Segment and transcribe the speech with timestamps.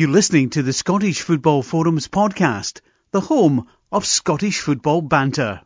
[0.00, 5.60] You're listening to the Scottish Football Forums podcast, the home of Scottish football banter.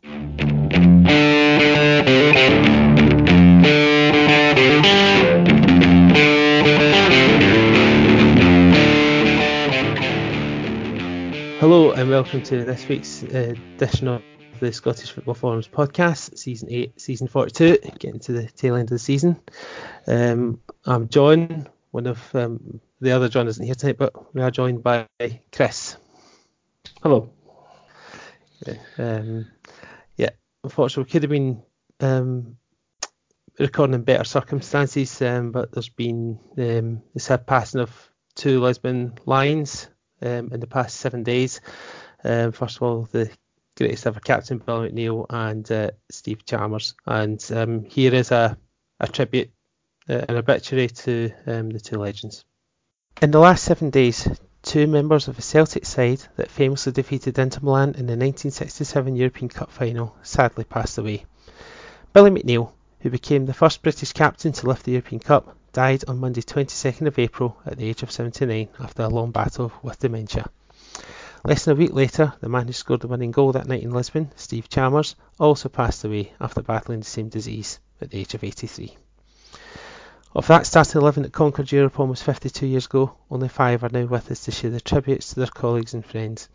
[11.60, 14.22] Hello and welcome to this week's edition of
[14.58, 18.94] the Scottish Football Forums podcast, season 8, season 42, getting to the tail end of
[18.94, 19.40] the season.
[20.08, 24.50] Um, I'm John, one of um, the other John isn't here tonight, but we are
[24.50, 25.07] joined by
[25.53, 25.96] Chris.
[27.03, 27.31] Hello.
[28.67, 29.46] Yeah, um,
[30.17, 30.31] yeah
[30.64, 31.62] unfortunately, we could have been
[32.01, 32.57] um,
[33.59, 39.12] recording in better circumstances, um, but there's been um, the sad passing of two Lisbon
[39.27, 39.89] Lions
[40.23, 41.61] um, in the past seven days.
[42.25, 43.31] Um, first of all, the
[43.77, 46.95] greatest ever captain, Bill McNeill, and uh, Steve Chalmers.
[47.07, 48.57] And um, here is a,
[48.98, 49.51] a tribute,
[50.09, 52.47] uh, an obituary to um, the two legends.
[53.23, 54.29] In the last seven days,
[54.63, 59.48] two members of the Celtic side that famously defeated Inter Milan in the 1967 European
[59.48, 61.25] Cup final sadly passed away.
[62.12, 66.19] Billy McNeill, who became the first British captain to lift the European Cup, died on
[66.19, 70.51] Monday 22nd of April at the age of 79 after a long battle with dementia.
[71.45, 73.93] Less than a week later, the man who scored the winning goal that night in
[73.93, 78.43] Lisbon, Steve Chalmers, also passed away after battling the same disease at the age of
[78.43, 78.97] 83.
[80.37, 84.07] Of that starting 11 that conquered Europe almost 52 years ago, only five are now
[84.07, 86.49] with us to share their tributes to their colleagues and friends.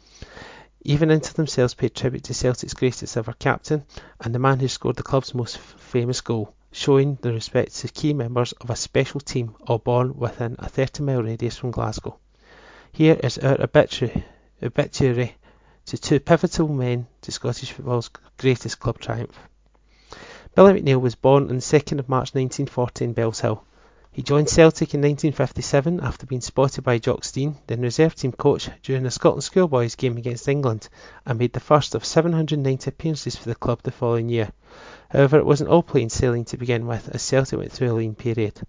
[0.82, 3.86] Even into themselves paid tribute to Celtic's greatest ever captain
[4.20, 7.88] and the man who scored the club's most f- famous goal, showing the respect to
[7.88, 12.18] key members of a special team all born within a 30 mile radius from Glasgow.
[12.92, 14.26] Here is our obituary,
[14.62, 15.38] obituary
[15.86, 19.40] to two pivotal men to Scottish football's greatest club triumph.
[20.54, 23.62] Billy McNeill was born on the 2nd of March 1940 in Bellshill.
[24.12, 28.68] He joined Celtic in 1957 after being spotted by Jock Stein, then reserve team coach,
[28.82, 30.90] during a Scotland schoolboys game against England,
[31.28, 34.52] and made the first of 790 appearances for the club the following year.
[35.10, 38.16] However, it wasn't all plain sailing to begin with, as Celtic went through a lean
[38.16, 38.60] period.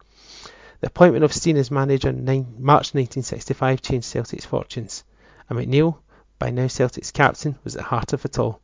[0.80, 2.24] The appointment of Stein as manager in
[2.58, 5.04] March 1965 changed Celtic's fortunes,
[5.48, 5.96] and McNeill,
[6.38, 8.60] by now Celtic's captain, was at the heart of it all.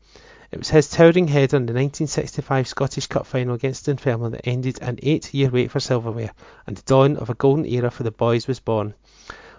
[0.52, 4.78] It was his towering header in the 1965 Scottish Cup final against Dunfermline that ended
[4.80, 6.30] an eight-year wait for silverware,
[6.68, 8.94] and the dawn of a golden era for the boys was born.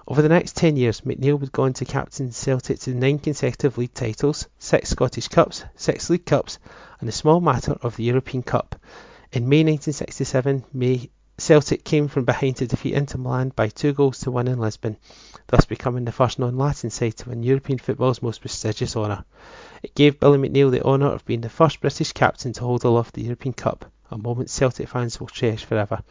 [0.08, 3.78] Over the next 10 years, McNeill would go on to captain Celtic to nine consecutive
[3.78, 6.58] league titles, six Scottish Cups, six League Cups,
[7.02, 8.78] and the small matter of the European Cup.
[9.34, 14.20] In May 1967, May Celtic came from behind to defeat Inter Milan by two goals
[14.22, 14.96] to one in Lisbon,
[15.48, 19.26] thus becoming the first non-Latin side to win European football's most prestigious honour.
[19.84, 23.14] It gave Billy McNeill the honour of being the first British captain to hold aloft
[23.14, 26.02] the European Cup, a moment Celtic fans will cherish forever.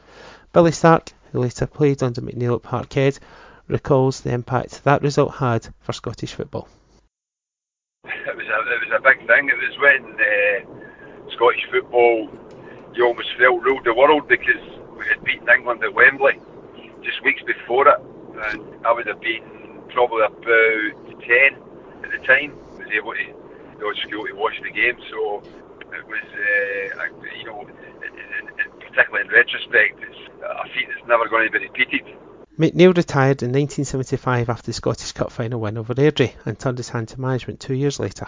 [0.52, 3.18] Billy Stark, who later played under McNeill at Parkhead,
[3.66, 6.68] recalls the impact that result had for Scottish football.
[8.04, 9.48] It was a, it was a big thing.
[9.48, 12.30] It was when uh, Scottish football,
[12.94, 14.62] you almost felt ruled the world because
[14.96, 16.38] we had beaten England at Wembley
[17.02, 18.00] just weeks before it,
[18.52, 19.42] and I would have been
[19.90, 21.28] probably about 10
[22.04, 22.56] at the time.
[22.78, 23.45] Was able to
[23.78, 25.42] to school to watch the game, so
[25.92, 31.28] it was, uh, you know, in, in, particularly in retrospect, it's a feat that's never
[31.28, 32.02] going to be repeated.
[32.58, 36.88] McNeill retired in 1975 after the Scottish Cup final win over Airdrie and turned his
[36.88, 38.26] hand to management two years later.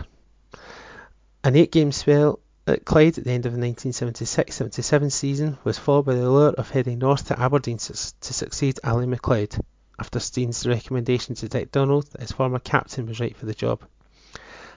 [1.42, 6.04] An eight game spell at Clyde at the end of the 1976-77 season was followed
[6.04, 9.56] by the lure of heading north to Aberdeen to succeed Ally MacLeod,
[9.98, 13.82] after Stein's recommendation to Dick Donald that his former captain was right for the job.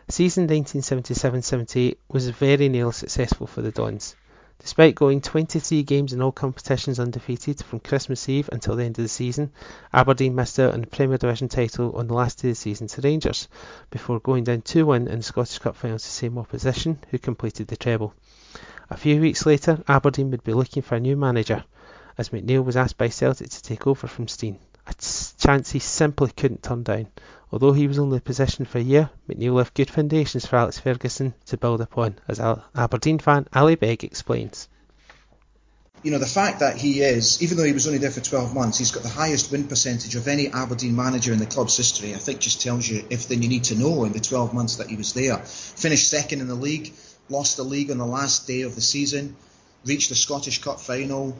[0.09, 4.15] Season 1977-78 was very nearly successful for the Dons.
[4.59, 9.03] Despite going 23 games in all competitions undefeated from Christmas Eve until the end of
[9.03, 9.51] the season,
[9.91, 12.85] Aberdeen missed out on the Premier Division title on the last day of the season
[12.87, 13.47] to Rangers,
[13.89, 17.67] before going down 2-1 in the Scottish Cup final to the same opposition, who completed
[17.67, 18.13] the treble.
[18.91, 21.63] A few weeks later, Aberdeen would be looking for a new manager,
[22.17, 24.93] as McNeill was asked by Celtic to take over from Stein, a
[25.39, 27.07] chance he simply couldn't turn down.
[27.51, 30.79] Although he was only in possession for a year, McNeill left good foundations for Alex
[30.79, 34.69] Ferguson to build upon, as Aberdeen fan Ali Begg explains.
[36.01, 38.55] You know, the fact that he is, even though he was only there for 12
[38.55, 42.15] months, he's got the highest win percentage of any Aberdeen manager in the club's history,
[42.15, 44.89] I think just tells you everything you need to know in the 12 months that
[44.89, 45.37] he was there.
[45.37, 46.93] Finished second in the league,
[47.29, 49.35] lost the league on the last day of the season,
[49.85, 51.37] reached the Scottish Cup final.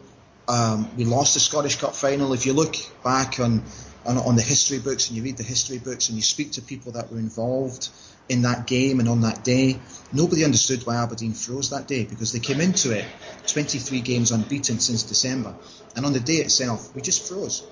[0.47, 2.33] Um, we lost the Scottish Cup final.
[2.33, 3.63] If you look back on
[4.05, 6.61] on, on the history books and you read the history books and you speak to
[6.61, 7.89] people that were involved
[8.29, 9.79] in that game and on that day,
[10.13, 13.05] nobody understood why Aberdeen froze that day because they came into it
[13.47, 15.55] 23 games unbeaten since December.
[15.95, 17.63] And on the day itself, we just froze.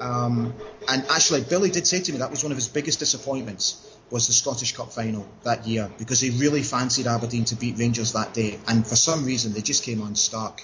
[0.00, 0.54] Um,
[0.88, 4.26] and actually, Billy did say to me that was one of his biggest disappointments was
[4.26, 8.32] the Scottish Cup final that year because he really fancied Aberdeen to beat Rangers that
[8.32, 10.62] day, and for some reason they just came unstuck.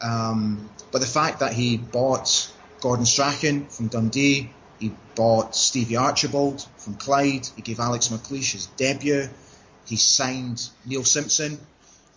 [0.00, 6.66] Um, but the fact that he bought Gordon Strachan from Dundee, he bought Stevie Archibald
[6.78, 9.28] from Clyde, he gave Alex McLeish his debut,
[9.86, 11.58] he signed Neil Simpson,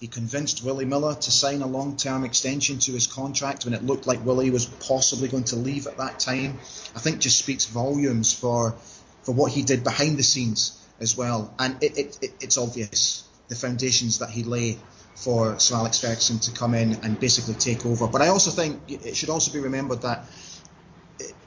[0.03, 3.85] he convinced Willie Miller to sign a long term extension to his contract when it
[3.85, 6.59] looked like Willie was possibly going to leave at that time.
[6.93, 8.75] I think just speaks volumes for
[9.21, 11.53] for what he did behind the scenes as well.
[11.57, 14.77] And it, it, it, it's obvious the foundations that he lay
[15.15, 18.07] for Sir Alex Ferguson to come in and basically take over.
[18.07, 20.25] But I also think it should also be remembered that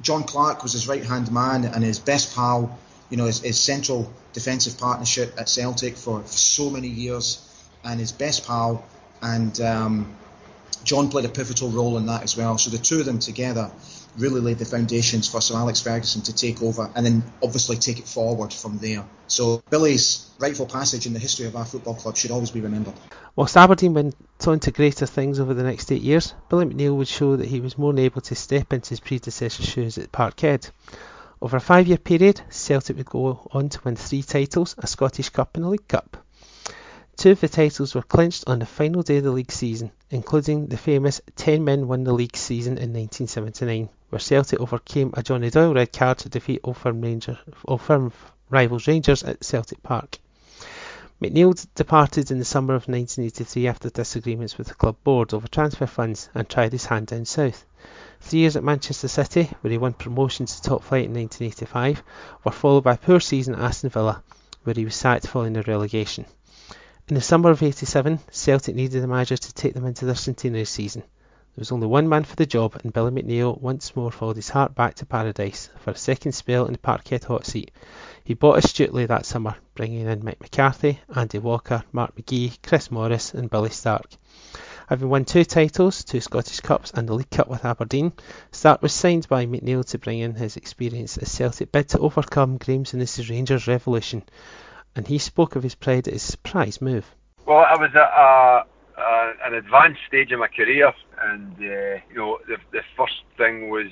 [0.00, 2.78] John Clark was his right hand man and his best pal,
[3.10, 7.42] you know, his, his central defensive partnership at Celtic for, for so many years
[7.84, 8.84] and his best pal,
[9.22, 10.16] and um,
[10.84, 12.58] John played a pivotal role in that as well.
[12.58, 13.70] So the two of them together
[14.18, 17.98] really laid the foundations for Sir Alex Ferguson to take over and then obviously take
[17.98, 19.04] it forward from there.
[19.26, 22.94] So Billy's rightful passage in the history of our football club should always be remembered.
[23.36, 24.16] Whilst Aberdeen went
[24.46, 27.60] on to greater things over the next eight years, Billy McNeill would show that he
[27.60, 30.70] was more than able to step into his predecessor's shoes at Parkhead.
[31.42, 35.28] Over a five year period, Celtic would go on to win three titles, a Scottish
[35.28, 36.16] Cup and a League Cup.
[37.18, 40.68] Two of the titles were clinched on the final day of the league season, including
[40.68, 45.50] the famous 10 men won the league season in 1979, where Celtic overcame a Johnny
[45.50, 48.12] Doyle red card to defeat Old Firm, Ranger, Old Firm
[48.48, 50.20] rivals Rangers at Celtic Park.
[51.22, 55.86] McNeill departed in the summer of 1983 after disagreements with the club board over transfer
[55.86, 57.64] funds and tried his hand down south.
[58.20, 62.02] Three years at Manchester City, where he won promotion to top flight in 1985,
[62.44, 64.22] were followed by a poor season at Aston Villa,
[64.64, 66.26] where he was sacked following the relegation.
[67.08, 70.66] In the summer of '87, Celtic needed a manager to take them into their centenary
[70.66, 71.02] season.
[71.56, 74.50] There was only one man for the job, and Billy McNeill once more followed his
[74.50, 77.70] heart back to paradise for a second spell in the Parkhead hot seat.
[78.22, 83.32] He bought astutely that summer, bringing in Mick McCarthy, Andy Walker, Mark McGee, Chris Morris,
[83.32, 84.04] and Billy Stark.
[84.90, 88.12] Having won two titles, two Scottish Cups, and the League Cup with Aberdeen,
[88.52, 92.58] Stark was signed by McNeill to bring in his experience as Celtic bid to overcome
[92.58, 94.24] Graeme Souness's Rangers revolution
[94.94, 97.14] and he spoke of his pride at his surprise move.
[97.46, 98.64] Well, I was at a,
[99.44, 100.92] an advanced stage in my career,
[101.22, 103.88] and uh, you know, the, the first thing was,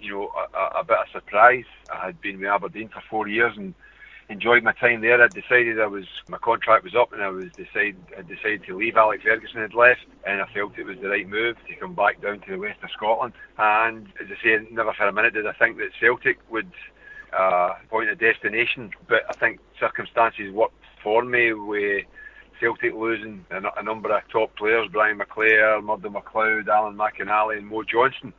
[0.00, 1.64] you know, a, a bit of surprise.
[1.92, 3.74] I had been with Aberdeen for four years and
[4.28, 5.22] enjoyed my time there.
[5.22, 8.76] I decided I was my contract was up, and I was decided I decided to
[8.76, 8.96] leave.
[8.96, 12.20] Alex Ferguson had left, and I felt it was the right move to come back
[12.20, 13.34] down to the west of Scotland.
[13.58, 16.70] And as I say, never for a minute did I think that Celtic would
[17.32, 18.90] uh, point a destination.
[19.08, 22.04] But I think circumstances worked for me with
[22.60, 27.66] Celtic losing a, a number of top players, Brian McClair, Murdo MacLeod, Alan McInally and
[27.66, 28.32] Mo Johnston.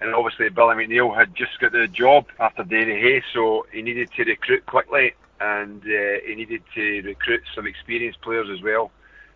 [0.00, 4.10] And obviously Billy McNeill had just got the job after Davy Hay, so he needed
[4.16, 8.90] to recruit quickly and uh, he needed to recruit some experienced players as well.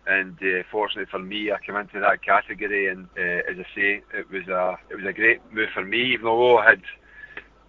[0.07, 4.01] And uh, fortunately for me, I came into that category, and uh, as I say,
[4.13, 6.13] it was a it was a great move for me.
[6.13, 6.81] Even though I had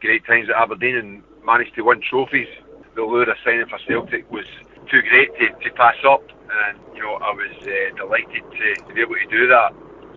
[0.01, 2.49] great times at Aberdeen and managed to win trophies.
[2.95, 4.47] The lure of signing for Celtic was
[4.91, 8.95] too great to, to pass up, and you know I was uh, delighted to, to,
[8.95, 9.73] be able to do that.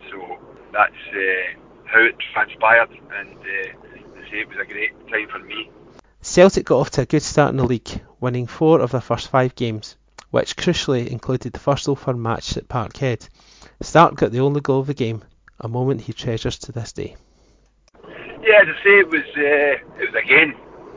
[0.10, 0.38] So
[0.72, 3.92] that's uh, how it transpired, and uh,
[4.32, 5.70] say it was a great time for me.
[6.22, 9.28] Celtic got off to a good start in the league, winning four of their first
[9.28, 9.96] five games,
[10.30, 13.28] which crucially included the first Firm match at Parkhead.
[13.82, 15.24] Stark got the only goal of the game,
[15.60, 17.16] a moment he treasures to this day.
[18.42, 20.56] Yeah, as I say, it was uh, it was again,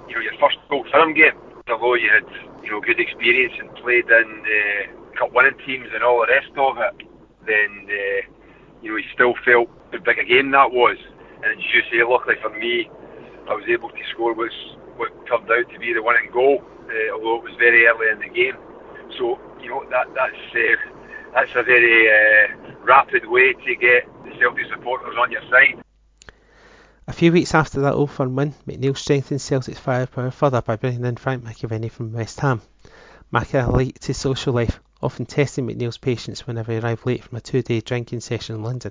[0.09, 1.33] you know, your first Old Firm game.
[1.67, 2.29] Although you had
[2.63, 6.53] you know good experience and played in uh, cup winning teams and all the rest
[6.59, 7.09] of it,
[7.47, 8.21] then uh,
[8.83, 10.99] you know you still felt how big a game that was.
[11.41, 12.91] And as you say, luckily for me,
[13.49, 14.53] I was able to score what
[15.01, 18.21] what turned out to be the winning goal, uh, although it was very early in
[18.21, 18.61] the game.
[19.17, 20.77] So you know that that's uh,
[21.33, 25.84] that's a very uh, rapid way to get the Celtic supporters on your side.
[27.15, 31.05] A few weeks after that Old Firm win, McNeill strengthened Celtic's firepower further by bringing
[31.05, 32.61] in Frank McAvennie from West Ham.
[33.31, 37.41] Mac liked his social life, often testing McNeill's patience whenever he arrived late from a
[37.41, 38.91] two-day drinking session in London.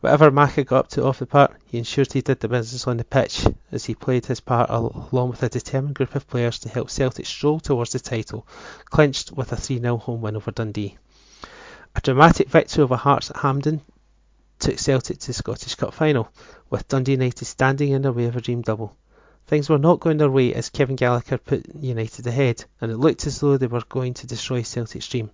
[0.00, 2.96] Whatever Macca got up to off the park, he ensured he did the business on
[2.96, 6.70] the pitch, as he played his part along with a determined group of players to
[6.70, 8.46] help Celtic stroll towards the title,
[8.86, 10.96] clinched with a 3-0 home win over Dundee.
[11.94, 13.82] A dramatic victory over Hearts at Hampden
[14.58, 16.28] took Celtic to the Scottish Cup final,
[16.70, 18.96] with Dundee United standing in their way of a dream double.
[19.46, 23.26] Things were not going their way as Kevin Gallagher put United ahead, and it looked
[23.26, 25.30] as though they were going to destroy Celtic's dream.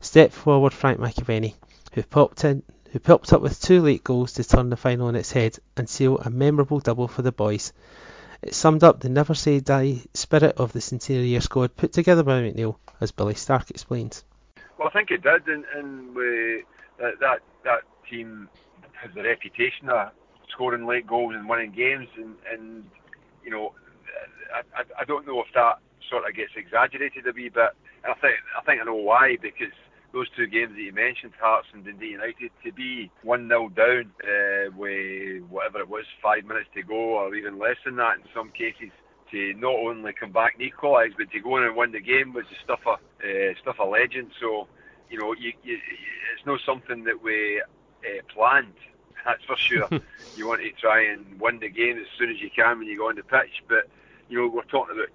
[0.00, 1.54] Step forward Frank McAvennie,
[1.92, 2.62] who popped in
[2.92, 5.88] who popped up with two late goals to turn the final on its head and
[5.88, 7.72] seal a memorable double for the boys.
[8.42, 12.22] It summed up the never say die spirit of the centenary year squad put together
[12.22, 14.24] by McNeill, as Billy Stark explains.
[14.76, 16.64] Well, I think it did, and, and we,
[16.98, 18.48] that that team
[18.92, 20.12] has the reputation of
[20.52, 22.84] scoring late goals and winning games, and, and
[23.42, 23.72] you know,
[24.54, 27.72] I, I, I don't know if that sort of gets exaggerated a wee bit.
[28.04, 29.72] And I think I think I know why because
[30.12, 34.12] those two games that you mentioned, Hearts and Dundee United, to be one 0 down
[34.20, 38.24] uh, with whatever it was, five minutes to go, or even less than that in
[38.34, 38.92] some cases,
[39.30, 42.34] to not only come back and equalise, but to go in and win the game
[42.34, 44.30] was the stuff of uh, stuff of legend.
[44.38, 44.68] So,
[45.08, 45.78] you know, you, you,
[46.36, 47.62] it's not something that we
[48.04, 48.74] uh, planned.
[49.24, 49.88] That's for sure.
[50.36, 52.98] you want to try and win the game as soon as you can when you
[52.98, 53.88] go on the pitch, but
[54.28, 55.10] you know, we're talking about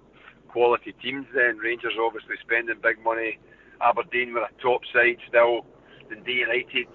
[0.48, 1.26] quality teams.
[1.34, 3.38] Then Rangers obviously spending big money.
[3.80, 5.66] Aberdeen were a top side still.
[6.08, 6.88] Dundee United,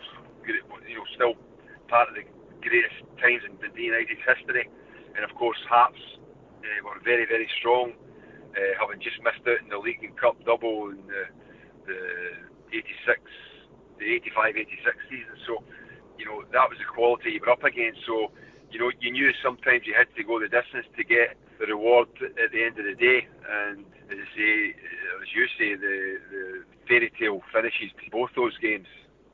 [0.47, 1.35] you know, still
[1.87, 2.23] part of the
[2.61, 4.69] greatest times in Dundee United's history.
[5.15, 5.99] And of course, Hearts
[6.63, 7.93] uh, were very, very strong,
[8.57, 11.23] uh, having just missed out in the League and Cup double in the,
[11.85, 13.21] the 86,
[13.99, 15.35] the 85 86 season.
[15.45, 15.63] So,
[16.17, 17.99] you know, that was the quality you were up against.
[18.05, 18.31] So,
[18.71, 22.09] you know, you knew sometimes you had to go the distance to get the reward
[22.21, 23.27] at the end of the day.
[23.45, 24.73] And as say,
[25.21, 25.97] as you say, the,
[26.31, 26.43] the
[26.87, 28.87] fairy tale finishes to both those games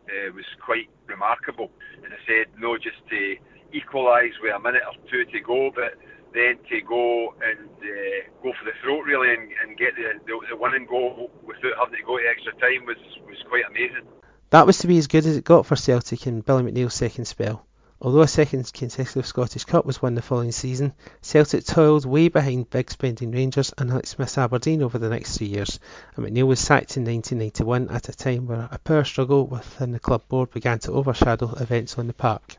[0.07, 1.71] uh, was quite remarkable.
[2.03, 3.35] And I said, no, just to
[3.73, 5.95] equalise with a minute or two to go, but
[6.33, 10.33] then to go and uh, go for the throat really and, and get the, the,
[10.49, 14.05] the winning goal without having to go to extra time was, was quite amazing.
[14.51, 17.25] That was to be as good as it got for Celtic in Billy McNeill's second
[17.25, 17.67] spell.
[18.01, 22.69] Although a second consecutive Scottish Cup was won the following season, Celtic toiled way behind
[22.71, 25.79] big spending Rangers and Alex Smith's Aberdeen over the next three years,
[26.15, 29.99] and McNeill was sacked in 1991 at a time where a power struggle within the
[29.99, 32.55] club board began to overshadow events on the park.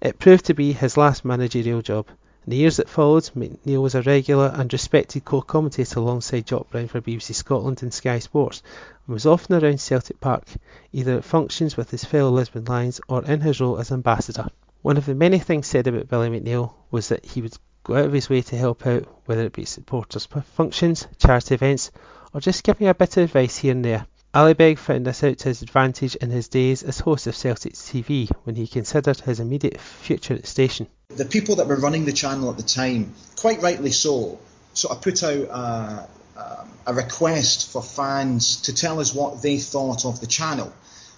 [0.00, 2.06] It proved to be his last managerial job.
[2.46, 6.86] In the years that followed, McNeill was a regular and respected co-commentator alongside Jock Brown
[6.86, 8.62] for BBC Scotland and Sky Sports,
[9.04, 10.44] and was often around Celtic Park,
[10.92, 14.46] either at functions with his fellow Lisbon Lions or in his role as ambassador.
[14.82, 18.04] One of the many things said about Billy McNeill was that he would go out
[18.04, 21.90] of his way to help out, whether it be supporters functions, charity events,
[22.32, 24.06] or just giving a bit of advice here and there.
[24.32, 27.72] Ali Begg found this out to his advantage in his days as host of Celtic
[27.72, 30.86] TV when he considered his immediate future at the station.
[31.10, 34.40] The people that were running the channel at the time, quite rightly so,
[34.74, 40.04] sort of put out a, a request for fans to tell us what they thought
[40.04, 40.72] of the channel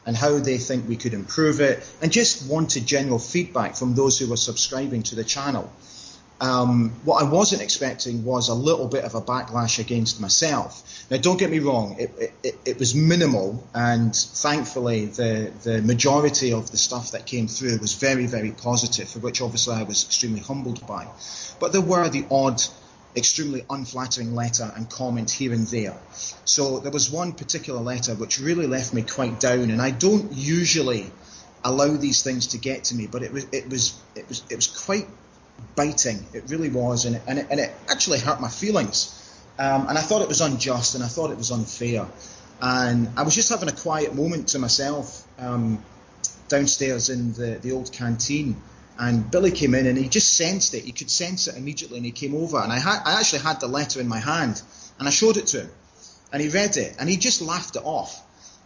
[0.04, 4.18] and how they think we could improve it, and just wanted general feedback from those
[4.18, 5.72] who were subscribing to the channel.
[6.40, 11.06] Um, what I wasn't expecting was a little bit of a backlash against myself.
[11.10, 16.52] Now, don't get me wrong, it, it, it, was minimal, and thankfully, the, the majority
[16.52, 20.04] of the stuff that came through was very, very positive, for which obviously I was
[20.04, 21.08] extremely humbled by.
[21.58, 22.62] But there were the odd,
[23.16, 25.96] extremely unflattering letter and comment here and there.
[26.44, 30.32] So there was one particular letter which really left me quite down, and I don't
[30.32, 31.10] usually
[31.64, 34.56] allow these things to get to me, but it was it was it was it
[34.56, 35.08] was quite
[35.74, 36.26] biting.
[36.32, 39.14] It really was, and it, and it, and it actually hurt my feelings.
[39.58, 42.06] Um, and I thought it was unjust, and I thought it was unfair.
[42.60, 45.82] And I was just having a quiet moment to myself um,
[46.48, 48.56] downstairs in the, the old canteen.
[48.98, 50.84] And Billy came in, and he just sensed it.
[50.84, 52.58] He could sense it immediately, and he came over.
[52.58, 54.60] And I, had, I actually had the letter in my hand,
[54.98, 55.70] and I showed it to him.
[56.32, 58.20] And he read it, and he just laughed it off.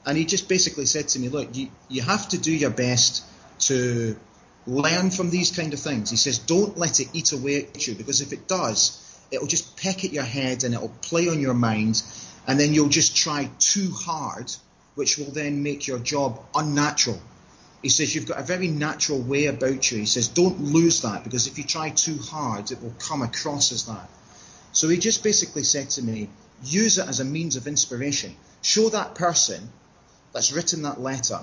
[0.05, 3.25] And he just basically said to me, "Look, you, you have to do your best
[3.61, 4.17] to
[4.67, 6.11] learn from these kind of things.
[6.11, 8.99] He says, don't let it eat away at you because if it does,
[9.31, 12.03] it'll just peck at your head and it'll play on your mind,
[12.47, 14.53] and then you'll just try too hard,
[14.95, 17.21] which will then make your job unnatural.
[17.83, 19.99] He says, you've got a very natural way about you.
[19.99, 23.73] He says, don't lose that because if you try too hard, it will come across
[23.73, 24.09] as that.
[24.73, 26.29] So he just basically said to me,
[26.65, 28.37] use it as a means of inspiration.
[28.63, 29.69] Show that person
[30.33, 31.41] that's written that letter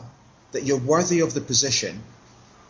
[0.53, 2.01] that you're worthy of the position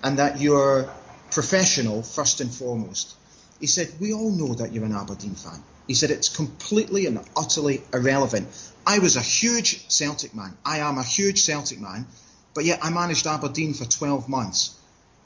[0.04, 0.90] and that you're
[1.32, 3.16] professional first and foremost.
[3.60, 5.62] He said, We all know that you're an Aberdeen fan.
[5.88, 8.48] He said, It's completely and utterly irrelevant.
[8.86, 10.58] I was a huge Celtic man.
[10.66, 12.08] I am a huge Celtic man,
[12.54, 14.76] but yet I managed Aberdeen for 12 months.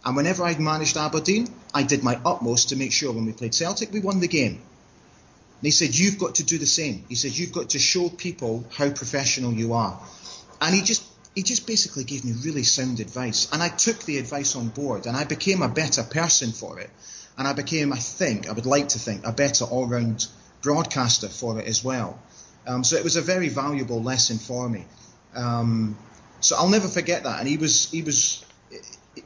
[0.05, 3.53] And whenever I managed Aberdeen, I did my utmost to make sure when we played
[3.53, 4.53] Celtic, we won the game.
[4.53, 7.05] And he said, You've got to do the same.
[7.07, 9.97] He said, You've got to show people how professional you are.
[10.59, 11.03] And he just
[11.35, 13.51] he just basically gave me really sound advice.
[13.51, 16.89] And I took the advice on board and I became a better person for it.
[17.37, 20.27] And I became, I think, I would like to think, a better all round
[20.61, 22.19] broadcaster for it as well.
[22.67, 24.85] Um, so it was a very valuable lesson for me.
[25.35, 25.97] Um,
[26.39, 27.39] so I'll never forget that.
[27.39, 28.45] And he was, he was,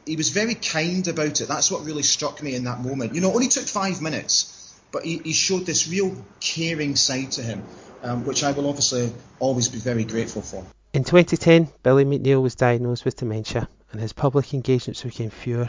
[0.06, 1.48] he was very kind about it.
[1.48, 3.14] That's what really struck me in that moment.
[3.14, 7.32] You know, it only took five minutes, but he, he showed this real caring side
[7.32, 7.62] to him,
[8.02, 10.64] um, which I will obviously always be very grateful for.
[10.90, 15.68] In 2010, Billy McNeill was diagnosed with dementia, and his public engagements became fewer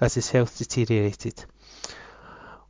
[0.00, 1.44] as his health deteriorated.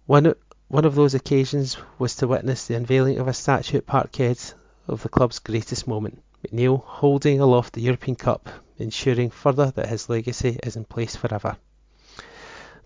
[0.05, 0.35] One,
[0.67, 4.53] one of those occasions was to witness the unveiling of a statue at Parkhead
[4.89, 10.09] of the club's greatest moment, McNeill holding aloft the European Cup ensuring further that his
[10.09, 11.57] legacy is in place forever.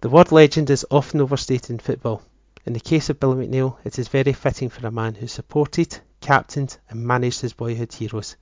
[0.03, 2.21] The word legend is often overstated in football.
[2.67, 5.99] In the case of Billy McNeill, it is very fitting for a man who supported,
[6.21, 8.37] captained, and managed his boyhood heroes.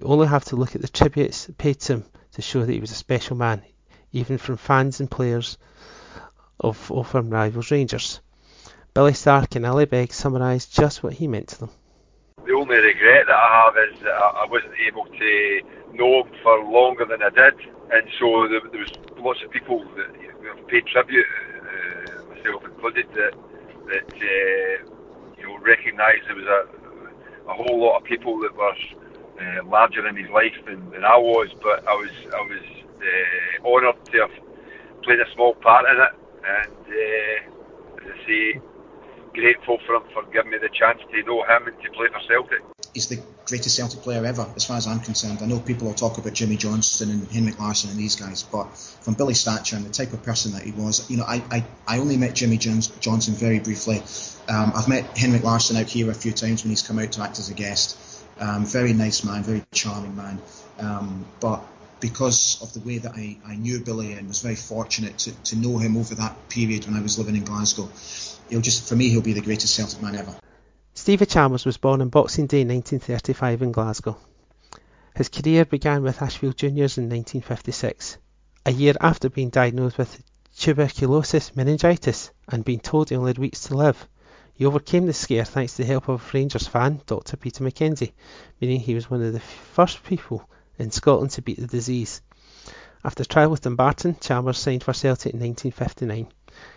[0.00, 2.80] You only have to look at the tributes paid to him to show that he
[2.80, 3.62] was a special man,
[4.12, 5.58] even from fans and players
[6.58, 8.20] of old firm rivals Rangers.
[8.94, 11.70] Billy Stark and Ali Begg summarised just what he meant to them.
[12.46, 15.60] The only regret that I have is that I wasn't able to
[15.92, 17.60] know him for longer than I did,
[17.92, 23.34] and so there, there was lots of people that paid tribute, uh, myself included, that
[23.88, 24.90] that uh,
[25.36, 26.80] you know recognised there was a
[27.50, 28.74] a whole lot of people that were
[29.40, 32.64] uh, larger in his life than, than I was, but I was I was
[33.00, 34.36] uh, honoured to have
[35.02, 38.60] played a small part in it, and uh, as I say,
[39.34, 42.20] grateful for him for giving me the chance to know him and to play for
[42.28, 42.62] Celtic
[42.94, 45.38] he's the greatest Celtic player ever, as far as I'm concerned.
[45.42, 48.64] I know people will talk about Jimmy Johnstone and Henrik Larsson and these guys, but
[49.02, 51.64] from Billy stature and the type of person that he was, you know, I, I,
[51.86, 54.02] I only met Jimmy Jones, Johnson very briefly.
[54.48, 57.22] Um, I've met Henrik Larsson out here a few times when he's come out to
[57.22, 57.96] act as a guest.
[58.40, 60.40] Um, very nice man, very charming man.
[60.78, 61.62] Um, but
[62.00, 65.56] because of the way that I, I knew Billy and was very fortunate to, to
[65.56, 67.90] know him over that period when I was living in Glasgow,
[68.48, 70.34] he'll just for me he'll be the greatest Celtic man ever.
[70.94, 74.16] Stevie Chalmers was born on Boxing Day 1935 in Glasgow.
[75.14, 78.16] His career began with Ashfield Juniors in 1956,
[78.64, 80.22] a year after being diagnosed with
[80.56, 84.08] tuberculosis meningitis and being told he only had weeks to live.
[84.60, 88.12] He overcame the scare thanks to the help of a Rangers fan Dr Peter Mackenzie,
[88.60, 90.46] meaning he was one of the first people
[90.78, 92.20] in Scotland to beat the disease.
[93.02, 96.28] After trial with Dumbarton, Chalmers signed for Celtic in 1959.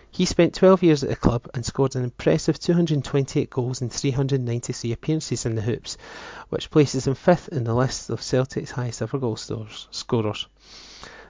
[0.10, 4.94] He spent 12 years at the club and scored an impressive 228 goals in 393
[4.94, 5.98] appearances in the hoops,
[6.48, 10.48] which places him fifth in the list of Celtic's highest ever goal scorers.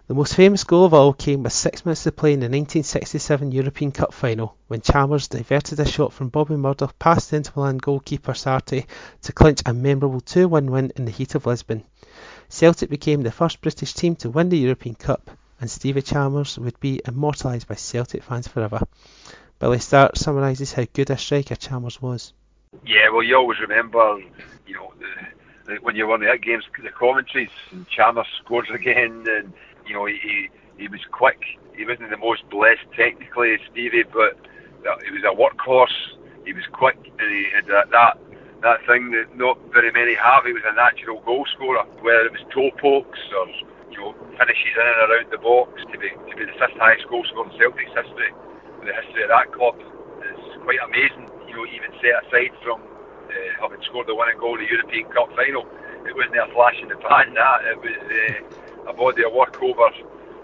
[0.06, 3.54] The most famous goal of all came with six minutes to play in the 1967
[3.54, 7.78] European Cup final when Chalmers diverted a shot from Bobby Murdoch past the Inter Milan
[7.78, 8.86] goalkeeper Sarti
[9.22, 11.86] to clinch a memorable 2-1 win in the heat of Lisbon.
[12.50, 16.78] Celtic became the first British team to win the European Cup and Stevie Chalmers would
[16.82, 18.82] be immortalised by Celtic fans forever.
[19.60, 22.34] Billy Stark summarises how good a striker Chalmers was.
[22.86, 24.22] Yeah, well, you always remember,
[24.68, 29.24] you know, the, the, when you won the games, the commentaries, and Chalmers scores again,
[29.26, 29.54] and
[29.86, 31.42] you know, he he was quick.
[31.76, 34.38] He wasn't the most blessed technically, Stevie, but
[35.06, 36.18] he was a workhorse.
[36.46, 38.18] He was quick, and he had that, that
[38.64, 40.46] that thing that not very many have.
[40.46, 43.48] He was a natural goal scorer, whether it was toe pokes or
[43.92, 47.08] you know, finishes in and around the box to be to be the fifth highest
[47.12, 48.32] goal scorer in Celtic's history.
[48.84, 51.28] The history of that club is quite amazing.
[51.48, 55.12] You know, even set aside from uh, having scored the winning goal in the European
[55.12, 55.68] Cup final,
[56.08, 57.36] it wasn't a flash in the pan.
[57.36, 58.40] That it was uh,
[58.88, 59.90] a body of work over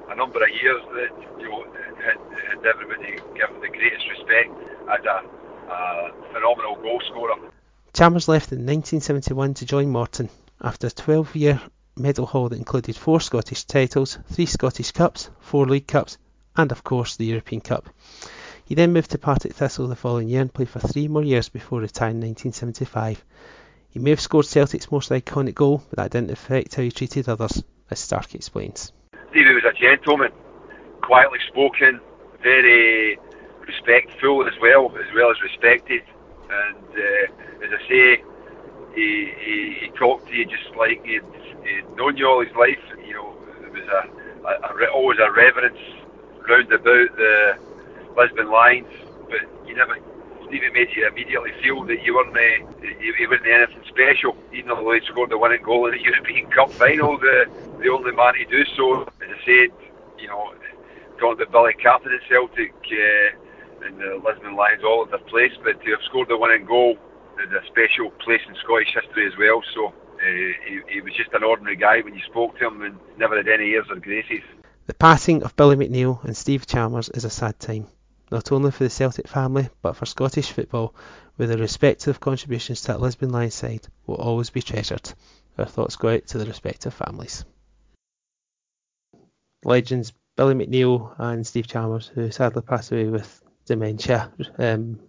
[0.09, 1.63] a number of years that you know
[1.97, 4.49] had, had everybody given the greatest respect
[4.89, 7.35] as a, a phenomenal goal scorer.
[7.93, 10.29] Chalmers left in 1971 to join Morton
[10.61, 11.61] after a 12 year
[11.97, 16.17] medal haul that included four Scottish titles, three Scottish Cups, four League Cups,
[16.55, 17.89] and of course the European Cup.
[18.63, 21.49] He then moved to Partick Thistle the following year and played for three more years
[21.49, 23.23] before retiring in 1975.
[23.89, 27.27] He may have scored Celtic's most iconic goal, but that didn't affect how he treated
[27.27, 28.91] others, as Stark explains.
[29.29, 30.31] Stevie was a gentleman,
[31.01, 31.99] quietly spoken,
[32.41, 33.17] very
[33.65, 36.01] respectful as well, as well as respected.
[36.49, 38.23] And uh, as I say,
[38.95, 41.21] he, he, he talked to you just like he'd,
[41.63, 42.79] he'd known you all his life.
[43.05, 45.77] You know, there was a, a, a always a reverence
[46.47, 47.57] round about the
[48.17, 48.87] Lisbon Lions,
[49.29, 49.97] but you never.
[50.49, 54.69] Stevie made you immediately feel that you weren't uh, you, you wasn't anything special, even
[54.69, 57.17] though he scored the winning goal in the European Cup final.
[57.17, 57.45] The
[57.79, 59.69] the only man to do so, as I said,
[60.17, 60.53] you know,
[61.19, 62.73] talking about Billy Captain at Celtic.
[62.91, 63.37] Uh,
[63.81, 66.97] and the Lisbon Lions all at their place, but to have scored the winning goal
[67.39, 69.61] had a special place in Scottish history as well.
[69.73, 69.93] So uh,
[70.67, 73.47] he, he, was just an ordinary guy when you spoke to him and never had
[73.47, 74.43] any airs or graces.
[74.87, 77.87] The passing of Billy McNeill and Steve Chalmers is a sad time,
[78.31, 80.95] not only for the Celtic family but for Scottish football,
[81.35, 85.13] where their respective contributions to that Lisbon Lions side will always be treasured.
[85.57, 87.45] Our thoughts go out to the respective families.
[89.63, 94.99] Legends Billy McNeill and Steve Chalmers, who sadly passed away with dementia um,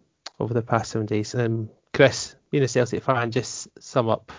[0.41, 1.35] over the past seven days.
[1.37, 4.33] Um, Chris, being a Celtic fan, just sum up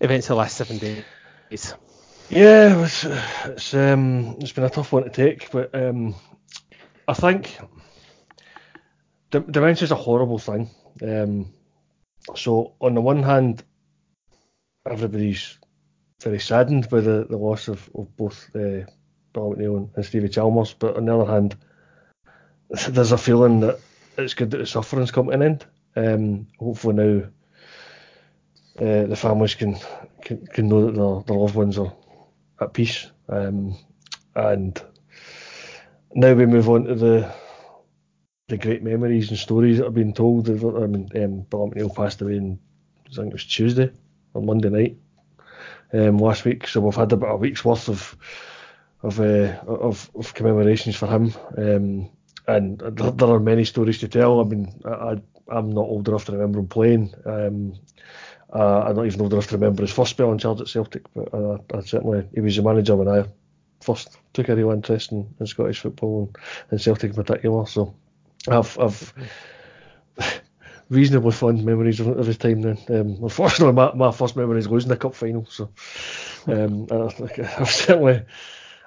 [0.00, 1.74] events of the last seven days.
[2.28, 6.16] Yeah, it's it's, um, it's been a tough one to take, but um,
[7.12, 7.58] I think
[9.30, 10.70] dementia is a horrible thing.
[11.02, 11.52] Um,
[12.34, 13.62] so on the one hand,
[14.88, 15.58] everybody's
[16.22, 18.88] very saddened by the, the loss of, of both uh,
[19.34, 21.54] Bill McNeill and, and Stevie Chalmers, but on the other hand,
[22.88, 23.78] there's a feeling that
[24.16, 25.66] it's good that the suffering's come to an end.
[25.94, 27.26] Um, hopefully now
[28.78, 29.76] uh, the families can,
[30.22, 31.92] can, can know that their, their loved ones are
[32.58, 33.10] at peace.
[33.28, 33.76] Um,
[34.34, 34.82] and
[36.14, 37.32] now we move on to the
[38.48, 40.48] the great memories and stories that have been told.
[40.48, 42.58] I mean, um, Bill McNeill passed away in
[43.10, 43.90] I think it was Tuesday
[44.34, 44.96] or Monday night
[45.92, 48.16] um, last week, so we've had about a week's worth of
[49.02, 51.34] of uh, of, of commemorations for him.
[51.56, 52.10] Um,
[52.48, 54.40] and there are many stories to tell.
[54.40, 55.16] I mean, I,
[55.48, 57.14] I'm not old enough to remember him playing.
[57.24, 57.74] Um,
[58.52, 61.04] uh, I'm not even old enough to remember his first spell in charge at Celtic,
[61.14, 63.24] but uh, I certainly he was the manager when I
[63.82, 66.36] first took a real interest in, in Scottish football and,
[66.70, 67.66] and Celtic in particular.
[67.66, 67.94] So
[68.48, 69.14] I've, I've
[70.88, 72.78] reasonably fond memories of, of his time then.
[72.88, 75.46] Um, unfortunately, my, my first memory is losing the cup final.
[75.46, 75.70] So
[76.46, 78.22] um, I, have certainly.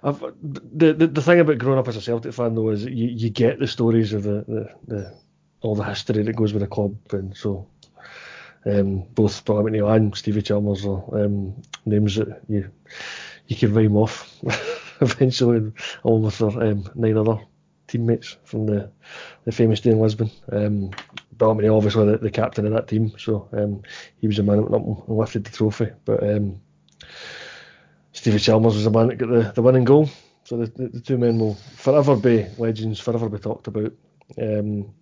[0.03, 3.07] I've, the, the the thing about growing up as a Celtic fan though is you,
[3.07, 5.17] you get the stories of the, the, the
[5.61, 7.67] all the history that goes with the club, and so
[8.67, 12.69] um, both Billy McNeill and Stevie Chalmers are um, names that you
[13.47, 14.39] you can rhyme off
[15.01, 15.71] eventually,
[16.03, 17.39] along with um, nine other
[17.87, 18.91] teammates from the,
[19.45, 20.31] the famous day in Lisbon.
[20.51, 20.91] Um,
[21.37, 23.81] Billy McNeill, obviously the, the, captain of that team, so um,
[24.19, 25.89] he was the man that went up and lifted the trophy.
[26.05, 26.61] But um,
[28.13, 30.09] Stevie Chalmers was the man that got the, the winning goal.
[30.45, 33.91] So the, the, the, two men will forever be legends, forever be talked about.
[34.41, 34.93] Um,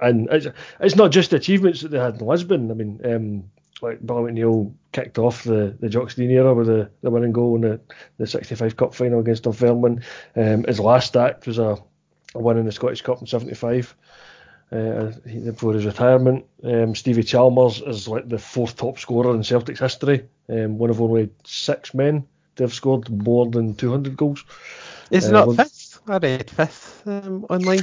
[0.00, 0.46] and it's,
[0.80, 2.70] it's not just the achievements that they had in Lisbon.
[2.70, 3.50] I mean, um,
[3.82, 7.56] like Billy McNeill kicked off the, the Jock Stein era with the, the winning goal
[7.56, 7.80] in the,
[8.18, 10.02] the 65 Cup final against Dunfermline.
[10.36, 11.78] Um, his last act was a,
[12.34, 13.94] a win in the Scottish Cup in 75
[14.72, 16.44] uh, before his retirement.
[16.62, 21.00] Um, Stevie Chalmers is like the fourth top scorer in Celtic's history, um, one of
[21.00, 24.44] only six men to have scored more than 200 goals.
[25.10, 26.00] Is uh, not fifth?
[26.06, 27.80] I read fifth um, online.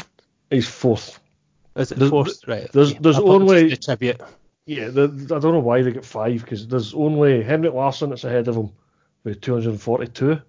[0.50, 1.20] He's fourth.
[1.76, 2.48] Is it there's, fourth?
[2.48, 2.72] Right.
[2.72, 4.22] There's there's only tribute.
[4.68, 5.04] Yeah, the,
[5.34, 8.58] I don't know why they get five because there's only Henrik Larsson that's ahead of
[8.58, 8.70] him
[9.24, 10.42] with 242.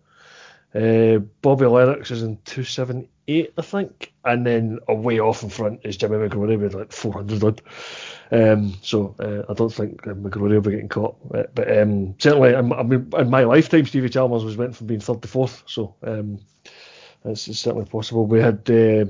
[0.74, 5.96] Uh, Bobby Lennox is in 278, I think, and then away off in front is
[5.96, 7.62] Jimmy McGrory with like 400 odd.
[8.32, 12.16] Um, so uh, I don't think uh, McGrory will be getting caught, uh, but um,
[12.18, 15.28] certainly in, I mean, in my lifetime, Stevie Chalmers was went from being third to
[15.28, 16.40] fourth, so um,
[17.24, 18.26] it's, it's, certainly possible.
[18.26, 19.06] We had uh,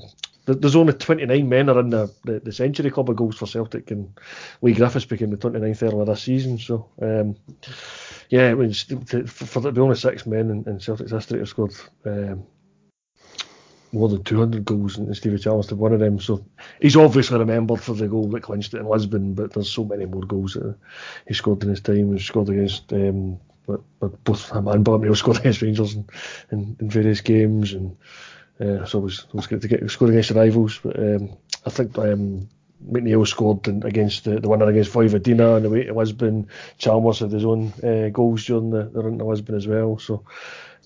[0.55, 3.91] there's only 29 men are in the, the, the, century club of goals for Celtic,
[3.91, 4.19] and
[4.63, 6.59] Leigh Griffiths became the 29th earlier this season.
[6.59, 7.37] So, um,
[8.31, 8.83] yeah, it was
[9.27, 12.47] for the only six men in, in Celtic's history have scored um,
[13.93, 16.21] more than 200 goals, and Stevie Chalmers to one of them.
[16.21, 16.45] So
[16.81, 20.05] he's obviously remembered for the goal that clinched it in Lisbon, but there's so many
[20.05, 20.77] more goals that
[21.27, 22.13] he scored in his time.
[22.13, 22.93] He scored against.
[22.93, 26.09] Um, but, but both him and scored against Rangers in,
[26.51, 27.97] in, in various games, and
[28.61, 30.81] uh, so it was, it was great to get scored against the rivals.
[30.83, 32.49] But um, I think um,
[32.87, 36.49] McNeill scored against the, the winner against Vojvodina on the way to Lisbon.
[36.79, 39.99] Chalmers had his own uh, goals during the, the run to Lisbon as well.
[39.99, 40.25] So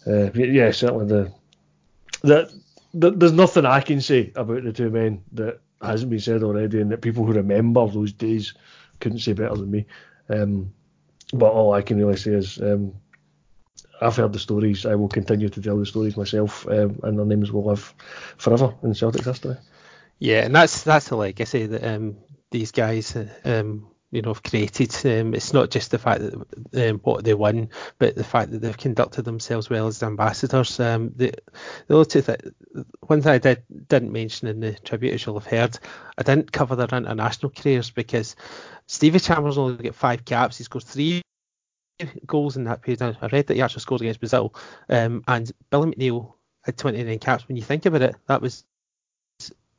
[0.07, 1.33] uh, yeah, certainly the,
[2.23, 2.61] the,
[2.95, 6.81] the there's nothing I can say about the two men that hasn't been said already,
[6.81, 8.55] and that people who remember those days
[9.01, 9.87] couldn't say better than me.
[10.29, 10.73] Um,
[11.33, 12.95] but all I can really say is um,
[14.03, 14.85] I've heard the stories.
[14.85, 17.95] I will continue to tell the stories myself, um, and their names will live
[18.37, 19.57] forever in Celtic history.
[20.19, 22.17] Yeah, and that's that's the legacy that um,
[22.51, 24.95] these guys, um, you know, have created.
[25.05, 28.61] Um, it's not just the fact that um, what they won, but the fact that
[28.61, 30.79] they've conducted themselves well as ambassadors.
[30.79, 31.33] Um, the
[31.87, 32.41] the other two th-
[33.01, 35.79] one thing I did didn't mention in the tribute, as you'll have heard,
[36.19, 38.37] I didn't cover their international careers because
[38.87, 40.59] Stevie Chalmers only got five caps.
[40.59, 41.23] He's got three
[42.27, 43.03] goals in that period.
[43.03, 44.55] I read that he actually scored against Brazil.
[44.88, 47.49] Um, and Billy McNeill had 29 caps.
[47.49, 48.65] When you think about it, that was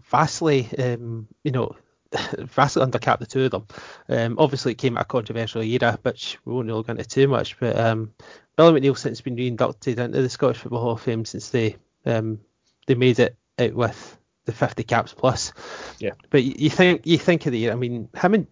[0.03, 1.75] vastly, um, you know,
[2.37, 3.67] vastly undercapped the two of them.
[4.09, 7.27] Um, obviously, it came at a controversial era, which we won't really go into too
[7.27, 7.59] much.
[7.59, 8.13] But um,
[8.55, 12.39] Billy McNeill since been reinducted into the Scottish Football Hall of Fame since they um,
[12.85, 15.53] they made it out with the 50 caps plus.
[15.99, 16.11] Yeah.
[16.29, 17.71] But you, you think you think of the year.
[17.71, 18.47] I mean, him and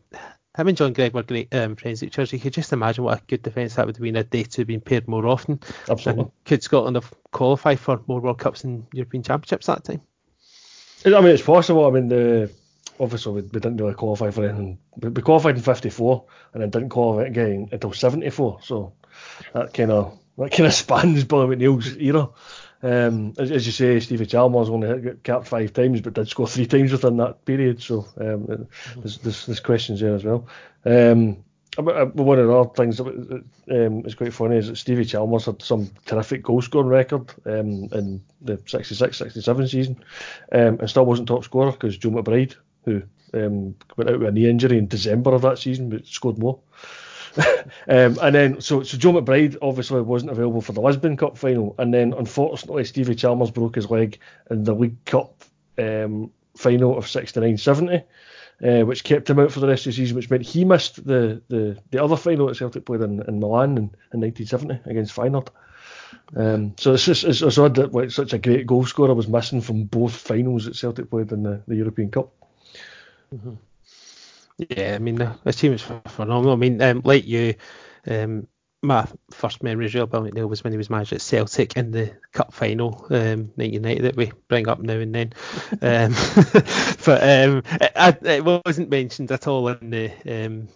[0.58, 2.36] him and John Greig were great um, friends with each other.
[2.36, 4.66] You could just imagine what a good defence that would have been if they two
[4.66, 5.62] been paired more often.
[5.90, 6.24] Absolutely.
[6.24, 10.02] And could Scotland have qualified for more World Cups and European Championships that time?
[11.06, 11.88] I mean, it's possible.
[11.88, 12.52] I mean, the
[13.00, 14.78] obviously we, we didn't really qualify for anything.
[14.98, 18.60] We, we qualified in '54 and then didn't qualify again until '74.
[18.62, 18.94] So
[19.54, 22.30] that kind of that kind of spans Billy McNeill's era.
[22.84, 26.48] Um, as, as, you say, Stevie Chalmers only got capped five times, but did score
[26.48, 27.82] three times within that period.
[27.82, 28.68] So um,
[28.98, 30.48] there's, there's, there's, questions there as well.
[30.84, 31.44] Um,
[31.78, 35.62] one of the other things that um, is quite funny is that Stevie Chalmers had
[35.62, 40.04] some terrific goal scoring record um, in the 66-67 season,
[40.52, 44.32] um, and still wasn't top scorer because Joe McBride, who um, went out with a
[44.32, 46.60] knee injury in December of that season, but scored more.
[47.88, 51.76] um, and then, so so Joe McBride obviously wasn't available for the Lisbon Cup final,
[51.78, 55.44] and then unfortunately Stevie Chalmers broke his leg in the League Cup
[55.78, 58.04] um, final of 69-70,
[58.64, 61.06] uh, which kept him out for the rest of the season, which meant he missed
[61.06, 65.16] the the, the other final that Celtic played in, in Milan in, in 1970 against
[65.16, 65.50] Feyenoord.
[66.36, 69.28] Um, so it's just it's, it's odd that like, such a great goal scorer was
[69.28, 72.32] missing from both finals that Celtic played in the, the European Cup.
[73.34, 73.54] Mm-hmm.
[74.70, 76.54] Yeah, I mean the, the team is phenomenal.
[76.54, 77.56] I mean, um, like you,
[78.08, 78.48] um,
[78.84, 82.12] my first memory of Bill McNeill was when he was manager at Celtic in the
[82.32, 85.34] Cup final, um, 1990 that we bring up now and then.
[85.82, 86.14] um,
[87.06, 90.68] but um, it, it, wasn't mentioned at all in the um,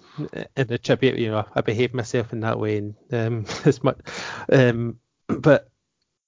[0.55, 1.17] in the tribute.
[1.19, 3.99] You know, I behaved myself in that way, and um, as much.
[4.51, 5.69] Um, but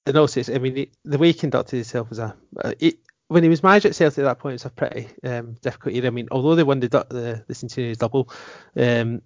[0.06, 2.36] and also, I mean, the, the way he conducted himself was a.
[2.78, 5.56] It, when he was manager at Celtic at that point, it was a pretty um,
[5.60, 6.06] difficult year.
[6.06, 8.30] I mean, although they won the the, the Centenary double,
[8.76, 9.22] um,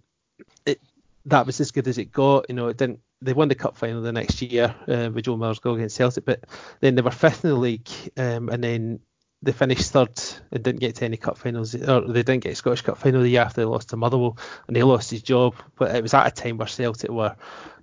[0.67, 0.81] it,
[1.27, 2.47] that was as good as it got.
[2.49, 3.01] You know, it didn't.
[3.21, 6.25] They won the cup final the next year uh, with Joe Miller's goal against Celtic,
[6.25, 6.45] but
[6.81, 9.01] then they were fifth in the league, um, and then
[9.43, 12.57] they finished third and didn't get to any cup finals, or they didn't get a
[12.57, 15.55] Scottish Cup final the year after they lost to Motherwell, and he lost his job.
[15.77, 17.37] But it was at a time where Celtic were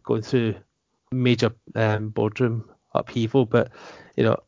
[0.03, 0.55] going through
[1.12, 3.45] major um, boardroom upheaval.
[3.45, 3.71] But
[4.17, 4.39] you know,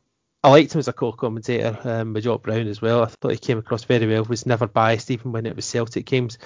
[0.44, 3.04] I liked him as a co-commentator um, with Jock Brown as well.
[3.04, 4.24] I thought he came across very well.
[4.24, 6.40] Was never biased, even when it was Celtic games.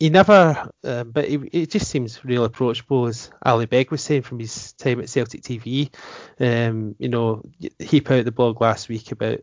[0.00, 4.40] He never, um, but he, just seems real approachable, as Ali Begg was saying from
[4.40, 5.94] his time at Celtic TV.
[6.40, 7.42] Um, you know,
[7.78, 9.40] he put out the blog last week about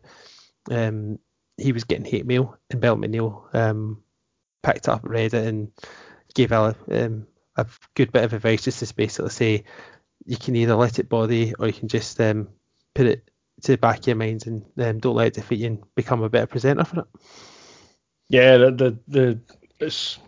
[0.69, 1.19] um,
[1.57, 4.03] he was getting hate mail, and Bill McNeill um,
[4.63, 5.71] picked up, read it, and
[6.33, 9.63] gave Ali um, a good bit of advice just to basically say
[10.25, 13.29] you can either let it bother or you can just put it
[13.61, 16.21] to the back of your mind and um, don't let it defeat you and become
[16.21, 17.05] a better presenter for it.
[18.29, 19.39] Yeah, the the, the
[19.79, 20.19] it's.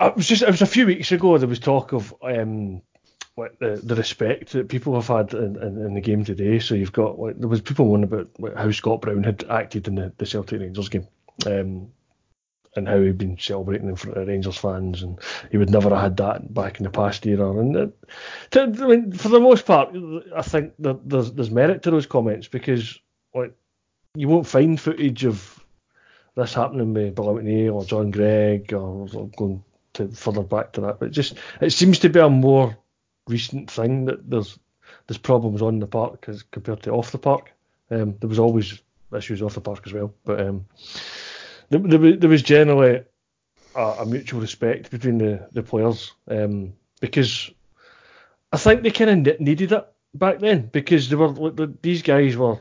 [0.00, 1.38] It was just it was a few weeks ago.
[1.38, 2.82] There was talk of um,
[3.34, 6.58] what the, the respect that people have had in, in, in, the game today.
[6.58, 9.94] So you've got like there was people wondering about how Scott Brown had acted in
[9.94, 11.06] the, the Celtic Rangers game.
[11.46, 11.92] Um,
[12.74, 15.18] and how he'd been celebrating in front of Rangers fans, and
[15.50, 17.50] he would never have had that back in the past era.
[17.58, 17.98] And it,
[18.52, 19.94] to, I mean, for the most part,
[20.34, 22.98] I think there's there's merit to those comments because
[23.34, 23.54] like
[24.14, 25.62] you won't find footage of
[26.34, 29.62] this happening with Billy McNeill or John Greig or, or going
[29.94, 30.98] to further back to that.
[30.98, 32.76] But just it seems to be a more
[33.28, 34.58] recent thing that there's
[35.06, 37.52] there's problems on the park as compared to off the park.
[37.90, 38.80] Um, there was always
[39.14, 40.64] issues off the park as well, but um,
[41.80, 43.02] there, there, was generally
[43.74, 47.50] a, a, mutual respect between the, the players um, because
[48.52, 52.60] I think they kind of needed it back then because they were these guys were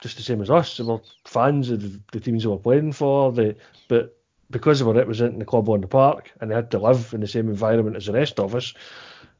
[0.00, 0.76] just the same as us.
[0.76, 3.32] They were fans of the, the teams they were playing for.
[3.32, 3.56] They,
[3.88, 4.16] but
[4.50, 7.20] because they were representing the club on the park and they had to live in
[7.20, 8.74] the same environment as the rest of us,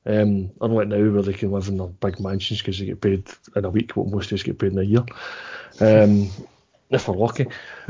[0.07, 3.29] um, unlike now where they can live in their big mansions because they get paid
[3.57, 5.05] in a week what most of us get paid in a year.
[5.81, 6.31] Um,
[6.91, 7.47] if we're lucky.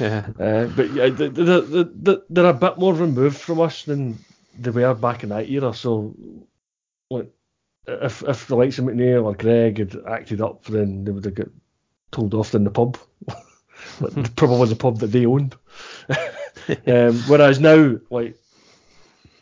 [0.00, 0.26] yeah.
[0.38, 1.28] Uh, but yeah, they're,
[1.60, 4.18] they're, they're, a bit more removed from us than
[4.58, 5.74] they were back in that era.
[5.74, 6.14] So,
[7.10, 7.30] like,
[7.86, 11.34] if if the likes of McNeill or Greig had acted up, then they would have
[11.34, 11.48] got
[12.10, 12.98] told off in the pub.
[14.36, 15.56] Probably the pub that they owned.
[16.86, 18.36] um, whereas now, like,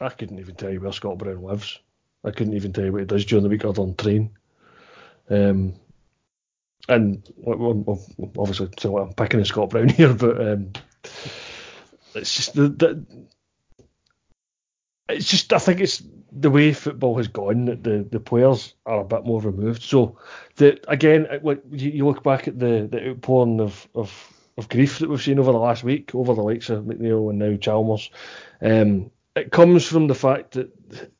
[0.01, 1.81] I couldn't even tell you where Scott Brown lives.
[2.25, 4.31] I couldn't even tell you what he does during the week other than train.
[5.31, 5.75] Um,
[6.89, 10.73] and obviously, so I'm picking a Scott Brown here, but um,
[12.15, 13.07] it's just the, the,
[15.09, 19.01] it's just I think it's the way football has gone that the, the players are
[19.01, 19.83] a bit more removed.
[19.83, 20.19] So
[20.57, 25.09] the again, like you, look back at the the outpouring of, of of grief that
[25.09, 28.11] we've seen over the last week over the likes of McNeill and now Chalmers.
[28.61, 30.73] Um, it comes from the fact that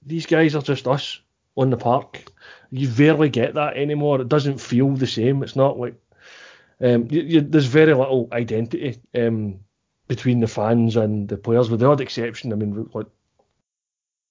[0.05, 1.21] these guys are just us
[1.57, 2.25] on the park
[2.71, 4.21] you rarely get that anymore.
[4.21, 5.43] It doesn't feel the same.
[5.43, 5.95] It's not like
[6.81, 9.61] um, you, you, there's very little identity um,
[10.07, 12.53] between the fans and the players, with the odd exception.
[12.53, 12.89] I mean,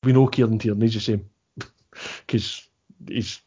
[0.03, 1.29] we know Kieran Tierney's the same
[2.25, 2.67] because
[3.07, 3.41] he's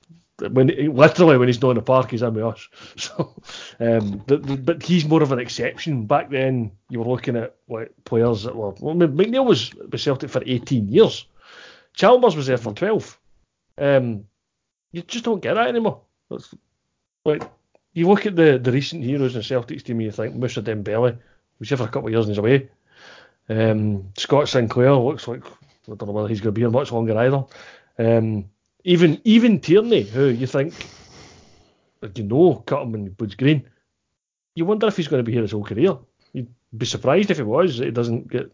[0.49, 2.69] when literally when he's not in the park, he's in with us.
[2.97, 3.35] So,
[3.79, 6.07] um, but, but he's more of an exception.
[6.07, 8.71] Back then, you were looking at like players that were.
[8.81, 11.27] Well, McNeill was with Celtic for 18 years.
[11.95, 13.19] Chalmers was there for 12.
[13.79, 14.25] Um,
[14.93, 16.01] you just don't get that anymore.
[16.31, 16.55] It's,
[17.25, 17.43] like
[17.93, 21.19] you look at the, the recent heroes in Celtic's team, you think Moussa Dembele
[21.59, 22.69] was here for a couple of years and he's away.
[23.49, 26.93] Um, Scott Sinclair looks like I don't know whether he's going to be here much
[26.93, 27.45] longer either.
[27.99, 28.47] Um,
[28.85, 30.75] even even Tierney, who you think
[32.15, 33.69] you know cut him in Woods Green,
[34.55, 35.99] you wonder if he's going to be here his whole career.
[36.33, 37.79] You'd be surprised if he was.
[37.79, 38.53] He doesn't get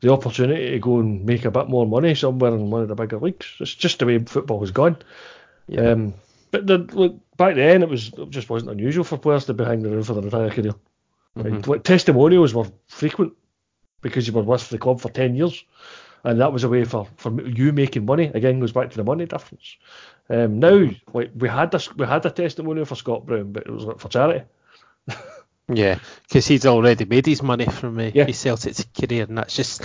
[0.00, 2.94] the opportunity to go and make a bit more money somewhere in one of the
[2.94, 3.54] bigger leagues.
[3.60, 4.96] It's just the way football has gone.
[5.78, 6.14] Um,
[6.50, 9.64] but the, look, back then it was it just wasn't unusual for players to be
[9.64, 10.74] hanging around for their entire career.
[11.36, 11.70] Mm-hmm.
[11.70, 13.34] Like, testimonials were frequent
[14.00, 15.64] because you were with the club for ten years
[16.24, 18.30] and that was a way for, for you making money.
[18.34, 19.76] Again, goes back to the money difference.
[20.28, 23.70] Um, now, like we had this, we had a testimonial for Scott Brown, but it
[23.70, 24.44] was for charity.
[25.72, 28.24] yeah, because he's already made his money from uh, yeah.
[28.24, 29.82] his Celtic career, and that's just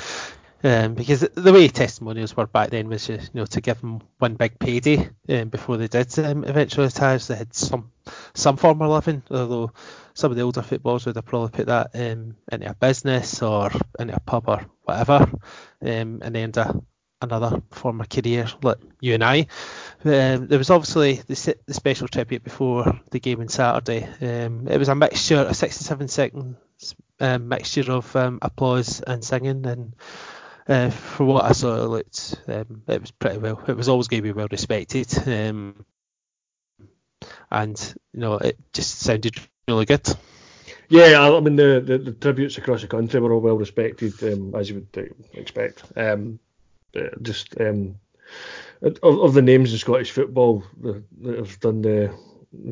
[0.65, 4.01] um, because the way testimonials were back then was just, you know to give them
[4.17, 7.19] one big payday um, before they did um, eventually retire.
[7.19, 7.91] So they had some
[8.33, 9.71] some form of living, although
[10.15, 13.69] some of the older footballers would have probably put that um, into a business or
[13.99, 15.31] into a pub or whatever,
[15.83, 16.81] um, and then a,
[17.21, 19.41] another form of career like you and I.
[20.03, 24.09] Um, there was obviously the, the, special tribute before the game on Saturday.
[24.19, 26.55] It was a mixture, a 67 second
[27.19, 29.93] mixture of applause and singing, and
[30.67, 33.61] uh, for what I saw, it looked um, it was pretty well.
[33.67, 35.85] It was always going to be well respected, um,
[37.51, 39.35] and you know it just sounded
[39.67, 40.07] really good.
[40.89, 44.53] Yeah, I mean the, the, the tributes across the country were all well respected, um,
[44.55, 45.83] as you would uh, expect.
[45.95, 46.39] Um,
[47.21, 47.95] just um,
[48.81, 51.03] of, of, the names in Scottish football that,
[51.37, 52.13] have done the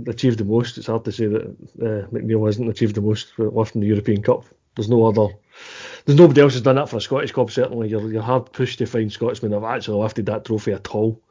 [0.08, 3.82] achieved the most, it's hard to say that uh, McNeill hasn't achieved the most lifting
[3.82, 4.46] the European Cup.
[4.76, 5.34] There's no other
[6.06, 7.52] there's nobody else has done that for a Scottish club.
[7.52, 10.88] Certainly, you're, you're hard pushed to find Scotsmen that have actually lifted that trophy at
[10.90, 11.22] all.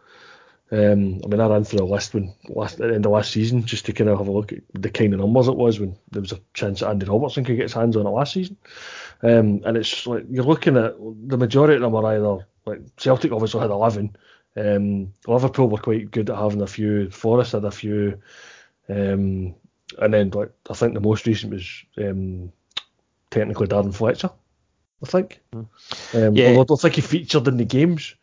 [0.71, 3.33] Um, I mean, I ran through a list when last at the end of last
[3.33, 5.79] season just to kind of have a look at the kind of numbers it was
[5.79, 8.33] when there was a chance that Andy Robertson could get his hands on it last
[8.33, 8.57] season.
[9.23, 13.33] Um, and it's like you're looking at the majority of them are either like Celtic
[13.33, 14.17] obviously had 11.
[14.57, 17.11] Um, Liverpool were quite good at having a few.
[17.11, 18.23] Forest had a few.
[18.89, 19.55] Um,
[19.99, 22.51] and then like I think the most recent was um,
[23.31, 24.31] technically Darren Fletcher.
[25.03, 25.41] I think.
[25.53, 25.63] Hmm.
[26.15, 26.49] Um, yeah.
[26.49, 28.15] Although I don't think he featured in the games.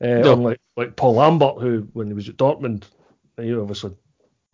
[0.00, 0.32] Uh, no.
[0.32, 2.84] Unlike like Paul Lambert, who when he was at Dortmund,
[3.38, 3.96] you obviously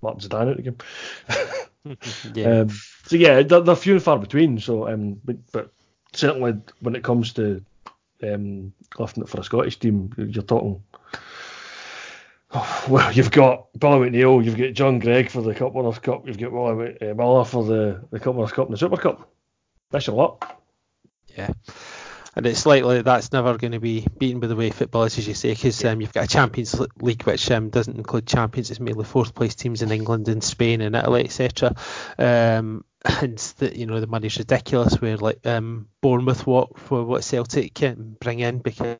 [0.03, 2.35] Martin Zidane out the game.
[2.35, 2.61] yeah.
[2.61, 2.69] Um,
[3.07, 4.59] so yeah, they're, they're, few and far between.
[4.61, 5.73] So, um, but, but
[6.13, 7.65] certainly when it comes to
[8.23, 10.83] um, lifting it for a Scottish team, you're talking.
[12.53, 16.27] Oh, well, you've got Billy McNeill, you've got John Greig for the Cup Winners' Cup,
[16.27, 19.31] you've got Willie uh, Miller for the, the Cup Winners' Cup and the Super Cup.
[19.91, 20.60] That's a lot.
[21.37, 21.51] Yeah.
[22.37, 25.27] And it's likely that's never going to be beaten by the way football is, as
[25.27, 28.71] you say, because um, you've got a Champions League which um, doesn't include champions.
[28.71, 31.75] It's mainly fourth place teams in England and Spain and Italy, etc.
[32.19, 35.01] Um, and the, you know the money's ridiculous.
[35.01, 38.99] Where like um, Bournemouth what for what Celtic can bring in because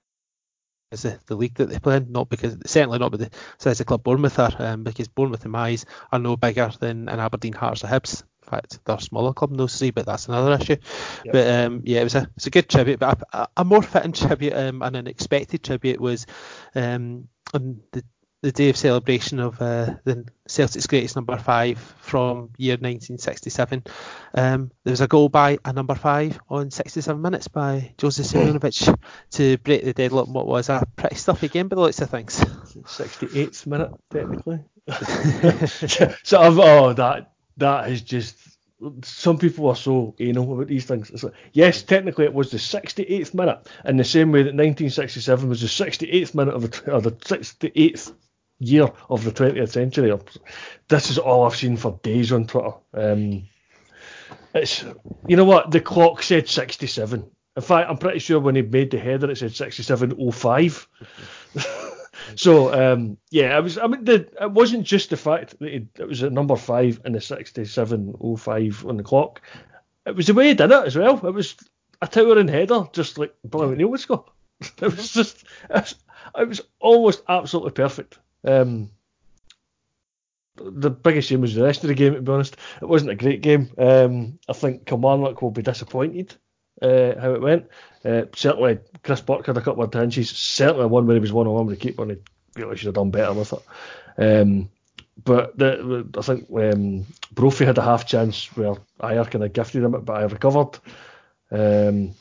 [0.91, 3.87] the, the league that they play in, not because certainly not with the size of
[3.87, 7.85] club Bournemouth are, um, because Bournemouth and eyes are no bigger than an Aberdeen Hearts
[7.85, 10.77] or Hibs fact, they're a smaller club than those three, but that's another issue.
[11.25, 11.33] Yep.
[11.33, 14.13] But um, yeah, it was a it's a good tribute, but a, a more fitting
[14.13, 16.27] tribute um, and an expected tribute was
[16.75, 18.05] um, on the
[18.43, 23.85] the day of celebration of uh, the Celtic's greatest number five from year 1967.
[24.35, 28.99] Um, there was a goal by a number five on 67 minutes by Josef Simunovic
[29.33, 30.29] to break the deadlock.
[30.29, 32.41] What was a pretty stuffy game by the looks of things.
[32.41, 34.61] 68th minute, technically.
[36.23, 37.30] so I've oh that
[37.61, 38.37] that is just
[39.03, 41.11] some people are so anal about these things.
[41.11, 45.49] It's like, yes, technically it was the 68th minute, in the same way that 1967
[45.49, 48.15] was the 68th minute of the, or the 68th
[48.59, 50.19] year of the 20th century.
[50.89, 52.73] This is all I've seen for days on Twitter.
[52.95, 53.49] Um,
[54.55, 54.85] it's
[55.27, 57.31] you know what the clock said 67.
[57.57, 60.87] In fact, I'm pretty sure when he made the header it said 67.05.
[62.37, 63.79] So um, yeah, it was.
[63.79, 67.01] I mean, the, it wasn't just the fact that it, it was at number five
[67.05, 69.43] in the 67.05 on the clock.
[70.07, 71.25] It was the way he did it as well.
[71.27, 71.57] It was
[72.03, 74.25] a towering header, just like Billy McNeill would score.
[74.83, 75.95] It was just, it was,
[76.39, 78.19] it was almost absolutely perfect.
[78.45, 78.91] Um,
[80.57, 82.15] the biggest shame was the rest of the game.
[82.15, 83.71] To be honest, it wasn't a great game.
[83.79, 86.37] Um, I think Kilmarnock will be disappointed
[86.83, 87.69] uh, how it went.
[88.05, 90.31] Uh, certainly, Chris Burke had a couple of tanges.
[90.31, 92.87] Certainly one where he was one on one with the keeper and he really should
[92.87, 93.63] have done better with it.
[94.19, 94.71] Um,
[95.25, 99.83] but the, I think um, Brophy had a half chance where Ajer kind of gifted
[99.83, 100.79] him it, but I recovered.
[101.51, 102.15] Um,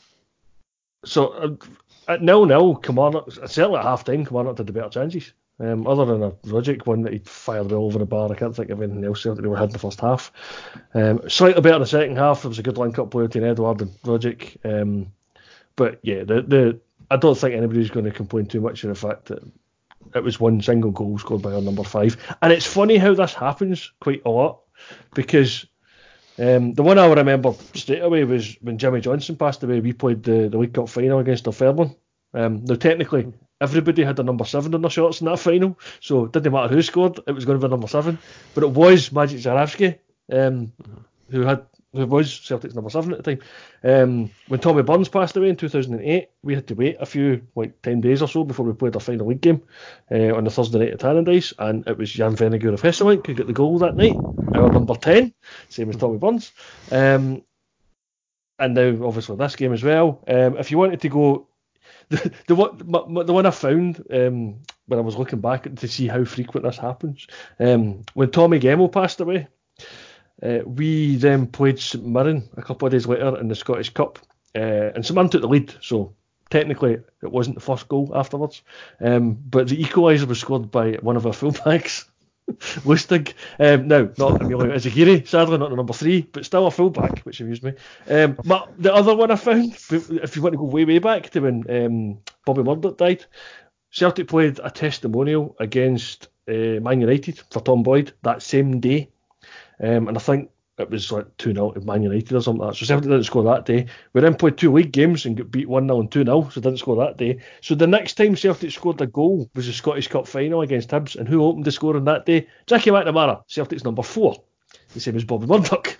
[1.04, 1.56] so uh,
[2.08, 5.32] at nil nil, Kilmarnock certainly at half time, Kilmarnock had the better chances.
[5.60, 8.56] Um, other than a Rogic one that he fired well over the bar, I can't
[8.56, 10.32] think of anything else that they were had in the first half.
[10.94, 12.42] Um, slightly better in the second half.
[12.42, 14.56] There was a good link up play between Edouard and Rogic.
[14.64, 15.12] Um,
[15.76, 16.80] but yeah, the the
[17.10, 19.42] I don't think anybody's going to complain too much of the fact that
[20.14, 22.16] it was one single goal scored by our number five.
[22.40, 24.60] And it's funny how this happens quite a lot
[25.14, 25.66] because
[26.38, 29.80] um, the one I remember straight away was when Jimmy Johnson passed away.
[29.80, 31.94] We played the, the League Cup final against Dunfermline.
[32.32, 36.24] Um, now, technically, everybody had a number seven on their shorts in that final, so
[36.24, 38.18] it didn't matter who scored, it was going to be number seven.
[38.54, 39.98] But it was Magic Zurawski
[40.32, 40.72] um,
[41.30, 43.42] who had who was Celtic's number seven at the time.
[43.82, 47.82] Um, when Tommy Burns passed away in 2008, we had to wait a few, like
[47.82, 49.62] 10 days or so before we played our final league game
[50.10, 53.34] uh, on the Thursday night at Tannadice, and it was Jan Vennegoor of Hesselink who
[53.34, 54.14] got the goal that night,
[54.54, 55.34] our number 10,
[55.68, 56.52] same as Tommy Burns.
[56.92, 57.42] Um,
[58.60, 60.22] and now, obviously, this game as well.
[60.28, 61.48] Um, if you wanted to go,
[62.10, 62.76] the, the, one,
[63.26, 64.56] the one I found um,
[64.86, 67.26] when I was looking back to see how frequent this happens,
[67.58, 69.46] um, when Tommy Gemmell passed away,
[70.42, 74.18] uh, we then played St Mirren a couple of days later in the Scottish Cup,
[74.56, 74.58] uh,
[74.94, 76.14] and St Mirren took the lead, so
[76.50, 78.62] technically it wasn't the first goal afterwards.
[79.00, 82.06] Um, but the equaliser was scored by one of our fullbacks,
[82.84, 83.34] Lustig.
[83.58, 87.40] Um, no, not Emilio Izaguirre, sadly not the number three, but still a fullback, which
[87.40, 87.72] amused me.
[88.08, 91.30] Um, but the other one I found, if you want to go way, way back
[91.30, 93.24] to when um, Bobby Murdoch died,
[93.90, 99.10] Celtic played a testimonial against uh, Man United for Tom Boyd that same day.
[99.82, 102.72] Um, and I think it was like 2 0 to Man United or something like
[102.72, 102.78] that.
[102.78, 103.86] So Celtic didn't score that day.
[104.12, 106.60] We then played two league games and got beat 1 0 and 2 0, so
[106.60, 107.40] didn't score that day.
[107.60, 111.16] So the next time Celtic scored a goal was the Scottish Cup final against Hibs.
[111.16, 112.48] And who opened the score on that day?
[112.66, 114.36] Jackie McNamara, Celtic's number four.
[114.94, 115.96] The same as Bobby Murdoch.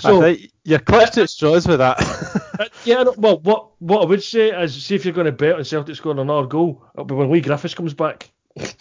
[0.00, 2.00] So, I think you're clutching at straws with that.
[2.58, 5.56] uh, yeah, well, what what I would say is, see if you're going to bet
[5.56, 8.30] on Celtic scoring another goal, it'll be when Leigh Griffiths comes back.
[8.56, 8.76] that's,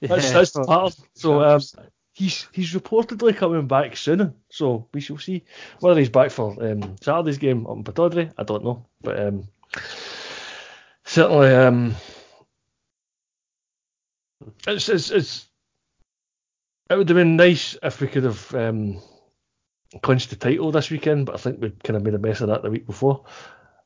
[0.00, 0.32] yeah.
[0.32, 1.60] that's part of, so um,
[2.20, 5.42] he's he's reportedly coming back soon, so we shall see
[5.80, 8.32] whether he's back for um, Saturday's game on Pittodrie.
[8.36, 9.48] I don't know, but um,
[11.04, 11.96] certainly um,
[14.66, 15.46] it's, it's, it's
[16.90, 19.00] it would have been nice if we could have um,
[20.02, 22.48] clinched the title this weekend, but I think we kind of made a mess of
[22.48, 23.24] that the week before.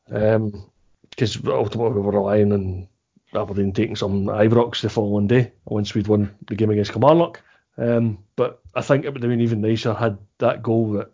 [0.09, 2.89] Because um, ultimately we were relying on
[3.32, 7.41] Aberdeen taking some Ibrox the following day once we'd won the game against Kilmarnock.
[7.77, 11.11] Um, but I think it would have been even nicer had that goal that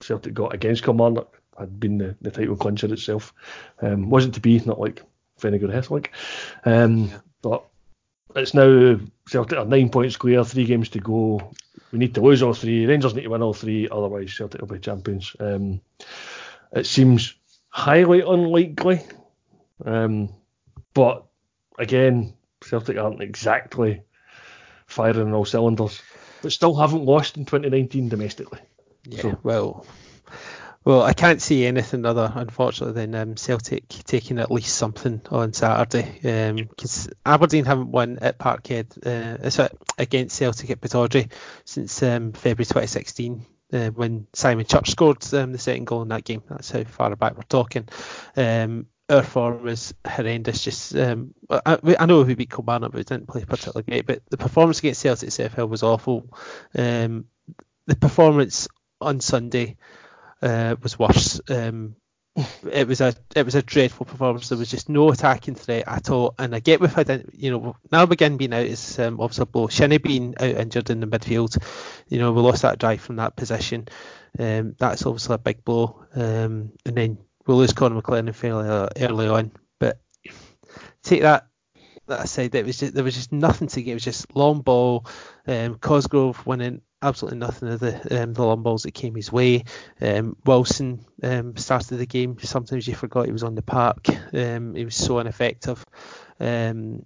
[0.00, 3.32] Celtic got against Kilmarnock had been the, the title clincher itself.
[3.80, 5.02] Um, wasn't to be, not like
[5.40, 6.08] Vennegoor Hesselink.
[6.64, 7.18] Um, yeah.
[7.42, 7.64] But
[8.36, 11.52] it's now Celtic are nine points clear, three games to go.
[11.90, 12.86] We need to lose all three.
[12.86, 15.36] Rangers need to win all three, otherwise Celtic will be champions.
[15.38, 15.80] Um,
[16.72, 17.34] it seems
[17.68, 19.02] highly unlikely.
[19.84, 20.30] Um,
[20.94, 21.26] but
[21.78, 24.02] again, Celtic aren't exactly
[24.92, 26.00] firing on all cylinders,
[26.42, 28.60] but still haven't lost in 2019 domestically.
[29.04, 29.38] Yeah, so.
[29.42, 29.86] well,
[30.84, 35.52] well, I can't see anything other, unfortunately, than um, Celtic taking at least something on
[35.52, 36.18] Saturday
[36.56, 41.30] because um, Aberdeen haven't won at Parkhead uh, against Celtic at Pittodrie
[41.64, 43.46] since um, February 2016.
[43.72, 47.14] Uh, when Simon Church scored um, the second goal in that game, that's how far
[47.16, 47.88] back we're talking.
[48.36, 50.64] Um, our form was horrendous.
[50.64, 54.06] Just um, I, I, know we beat Kilmarnock, but we didn't play particularly great.
[54.06, 56.32] But the performance against Celtic CFL was awful.
[56.76, 57.26] Um,
[57.86, 58.68] the performance
[59.00, 59.76] on Sunday
[60.40, 61.40] uh, was worse.
[61.48, 61.96] Um,
[62.70, 64.48] it was a it was a dreadful performance.
[64.48, 66.34] There was just no attacking threat at all.
[66.38, 69.46] And I get we've had you know now McGinn being out is um, obviously a
[69.46, 69.68] blow.
[69.68, 71.62] Shinnie being out injured in the midfield,
[72.08, 73.88] you know we lost that drive from that position.
[74.38, 76.06] Um, that's obviously a big blow.
[76.14, 78.68] Um, and then we'll lose Connor McLennan fairly
[79.00, 79.52] early on.
[79.78, 80.00] But
[81.02, 81.46] take that
[82.06, 83.92] that aside, it was just, there was just nothing to get.
[83.92, 85.06] It was just long ball.
[85.46, 89.64] Um, Cosgrove winning absolutely nothing of the um, the long balls that came his way.
[90.00, 92.36] Um, Wilson um, started the game.
[92.40, 94.06] Sometimes you forgot he was on the park.
[94.32, 95.84] Um, he was so ineffective.
[96.38, 97.04] Um,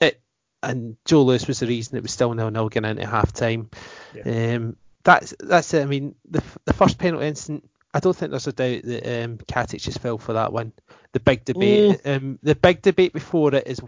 [0.00, 0.20] it,
[0.62, 3.70] and Joe Lewis was the reason it was still nil nil going into half time.
[4.14, 4.56] Yeah.
[4.56, 5.82] Um, that's that's it.
[5.82, 9.38] I mean, the the first penalty incident I don't think there's a doubt that um,
[9.38, 10.72] Katic just fell for that one.
[11.12, 12.16] The big debate, mm.
[12.16, 13.80] um, the big debate before it is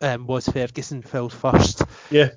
[0.00, 1.82] um, was Ferguson fell first.
[2.12, 2.30] Yeah.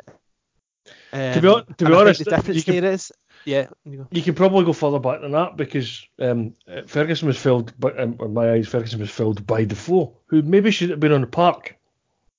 [1.14, 3.12] Um, to be, to be honest, the difference can, there is
[3.46, 6.56] Yeah, you, you can probably go further back than that because um,
[6.88, 10.72] Ferguson was filled, but um, in my eyes, Ferguson was filled by Defoe, who maybe
[10.72, 11.78] should have been on the park.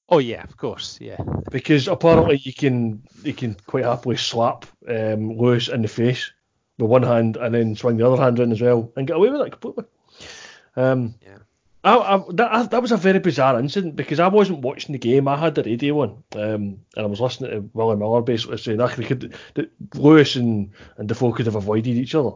[0.08, 1.16] Oh yeah, of course, yeah.
[1.52, 6.32] Because apparently you can you can quite happily slap um, Lewis in the face
[6.78, 9.30] with one hand and then swing the other hand in as well and get away
[9.30, 9.84] with it completely.
[10.76, 11.38] Um, yeah.
[11.84, 15.28] I, I, that, that was a very bizarre incident because I wasn't watching the game.
[15.28, 18.78] I had the radio on, um, and I was listening to Willie Miller basically saying
[18.78, 22.32] that, could, that Lewis and, and Defoe could have avoided each other.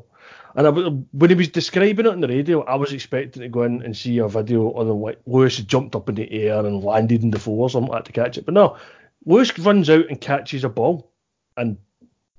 [0.54, 3.62] And I, when he was describing it on the radio, I was expecting to go
[3.62, 6.64] in and see a video on the like Lewis had jumped up in the air
[6.64, 8.44] and landed in Defoe or something like to catch it.
[8.44, 8.76] But no,
[9.24, 11.10] Lewis runs out and catches a ball,
[11.56, 11.78] and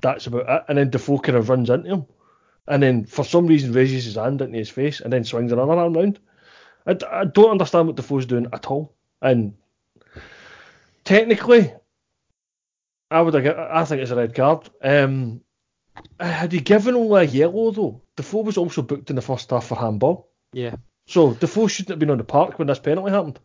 [0.02, 0.64] that's about it.
[0.68, 2.06] And then Defoe kind of runs into him,
[2.68, 5.74] and then for some reason raises his hand into his face and then swings another
[5.74, 6.20] arm round.
[6.86, 8.96] I, I don't understand what Defoe's doing at all.
[9.22, 9.54] And
[11.04, 11.74] technically,
[13.12, 14.70] I would have, I think it's a red card.
[14.82, 15.42] Um,
[16.20, 18.02] had he given only a yellow though?
[18.16, 20.30] Defoe was also booked in the first half for handball.
[20.54, 20.76] Yeah.
[21.08, 23.40] So Defoe shouldn't have been on the park when this penalty happened.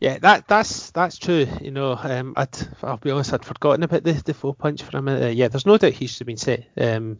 [0.00, 1.46] Yeah, that that's that's true.
[1.62, 5.02] You know, um, I'd I'll be honest, I'd forgotten about the Defoe punch for a
[5.02, 5.36] minute.
[5.36, 7.18] Yeah, there's no doubt he should have been set um,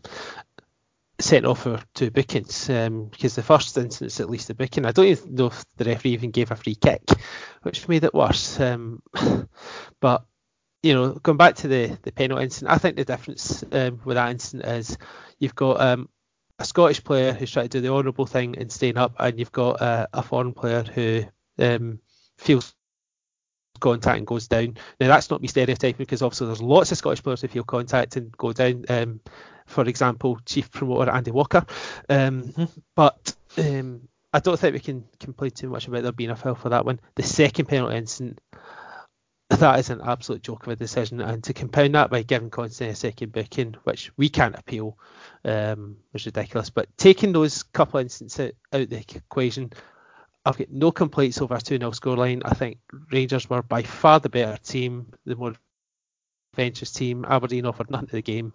[1.19, 4.93] sent off for two bookings um, because the first instance, at least the booking, I
[4.93, 7.03] don't even know if the referee even gave a free kick,
[7.63, 8.61] which made it worse.
[8.61, 9.03] Um,
[10.01, 10.27] but
[10.83, 14.17] you know, going back to the the penalty incident, I think the difference um, with
[14.17, 14.99] that incident is
[15.39, 16.09] you've got um,
[16.59, 19.53] a Scottish player who's trying to do the honourable thing and staying up, and you've
[19.53, 21.23] got uh, a foreign player who
[21.59, 22.01] um,
[22.39, 22.75] feels
[23.81, 24.77] contact and goes down.
[25.01, 28.17] Now that's not me stereotyping because obviously there's lots of Scottish players who feel contact
[28.17, 28.85] and go down.
[28.89, 29.21] Um,
[29.67, 31.65] for example, chief promoter Andy Walker.
[32.09, 32.65] Um, mm-hmm.
[32.95, 36.55] But um, I don't think we can complain too much about there being a foul
[36.55, 37.01] for that one.
[37.15, 38.41] The second penalty incident,
[39.51, 42.93] that is an absolute joke of a decision, and to compound that by giving Considine
[42.93, 44.99] a second booking, which we can't appeal,
[45.45, 46.71] um, was ridiculous.
[46.71, 49.73] But taking those couple incidents out, out the equation,
[50.47, 52.43] I've got no complaints over a 2 0 scoreline.
[52.45, 52.79] I think
[53.11, 55.55] Rangers were by far the better team, the more
[56.53, 57.25] adventurous team.
[57.29, 58.55] Aberdeen offered nothing to the game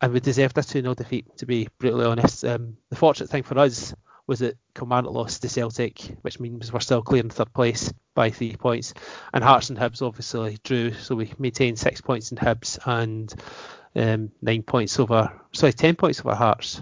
[0.00, 2.44] and we deserved a 2 0 defeat, to be brutally honest.
[2.44, 3.94] Um, the fortunate thing for us
[4.26, 8.30] was that Kilmarnock lost to Celtic, which means we're still clear in third place by
[8.30, 8.94] three points.
[9.34, 13.34] And Hearts and Hibs obviously drew, so we maintained six points in Hibs and
[13.96, 16.80] um, nine points over, sorry, ten points over Hearts.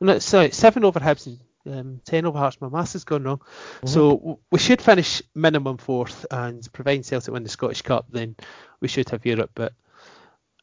[0.00, 2.60] No, sorry, seven over Hibs and um, 10 over Hearts.
[2.60, 3.38] My maths has gone wrong.
[3.38, 3.86] Mm-hmm.
[3.86, 8.36] So we should finish minimum fourth, and providing Celtic win the Scottish Cup, then
[8.80, 9.50] we should have Europe.
[9.54, 9.72] But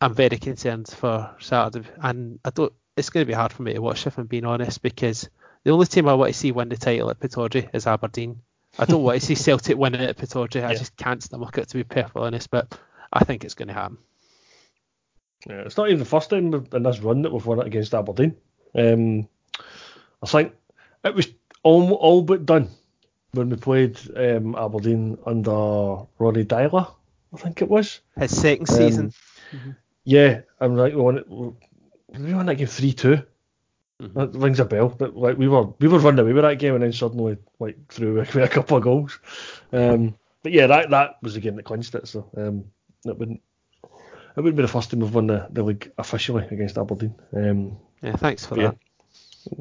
[0.01, 2.73] I'm very concerned for Saturday, and I don't.
[2.97, 5.29] It's going to be hard for me to watch if I'm being honest, because
[5.63, 8.41] the only team I want to see win the title at Pittodrie is Aberdeen.
[8.77, 10.63] I don't want to see Celtic win it at Pittodrie.
[10.63, 10.77] I yeah.
[10.77, 12.77] just can't stomach it to be perfectly honest, but
[13.11, 13.97] I think it's going to happen.
[15.47, 17.93] Yeah, it's not even the first time in this run that we've won it against
[17.93, 18.35] Aberdeen.
[18.75, 19.27] Um,
[20.21, 20.53] I think
[21.03, 21.27] it was
[21.63, 22.69] all, all but done
[23.31, 25.51] when we played um, Aberdeen under
[26.17, 26.91] Ronny Deila,
[27.33, 28.01] I think it was.
[28.17, 29.13] His second um, season.
[29.51, 29.71] Mm-hmm.
[30.03, 31.55] Yeah, I'm like we won,
[32.07, 33.21] we won that game three two.
[34.01, 34.17] Mm-hmm.
[34.17, 34.89] That rings a bell.
[34.89, 37.77] But like we were we were running away with that game and then suddenly like
[37.89, 39.19] threw away a couple of goals.
[39.71, 42.07] Um, but yeah, that that was the game that clinched it.
[42.07, 42.65] So um,
[43.05, 43.41] it wouldn't
[43.83, 47.13] it wouldn't be the first time we've won the, the league officially against Aberdeen.
[47.35, 48.61] Um, yeah, thanks for that.
[48.61, 48.71] Yeah,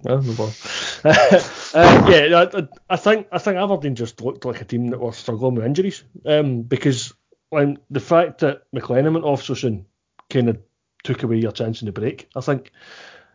[0.05, 0.16] no
[1.05, 5.12] uh, yeah, I, I, think I think Aberdeen just looked like a team that were
[5.12, 6.05] struggling with injuries.
[6.24, 7.12] Um, because
[7.51, 9.86] the fact that McLennan went off so soon
[10.30, 10.59] kind of
[11.05, 12.28] took away your chance in the break.
[12.36, 12.72] I think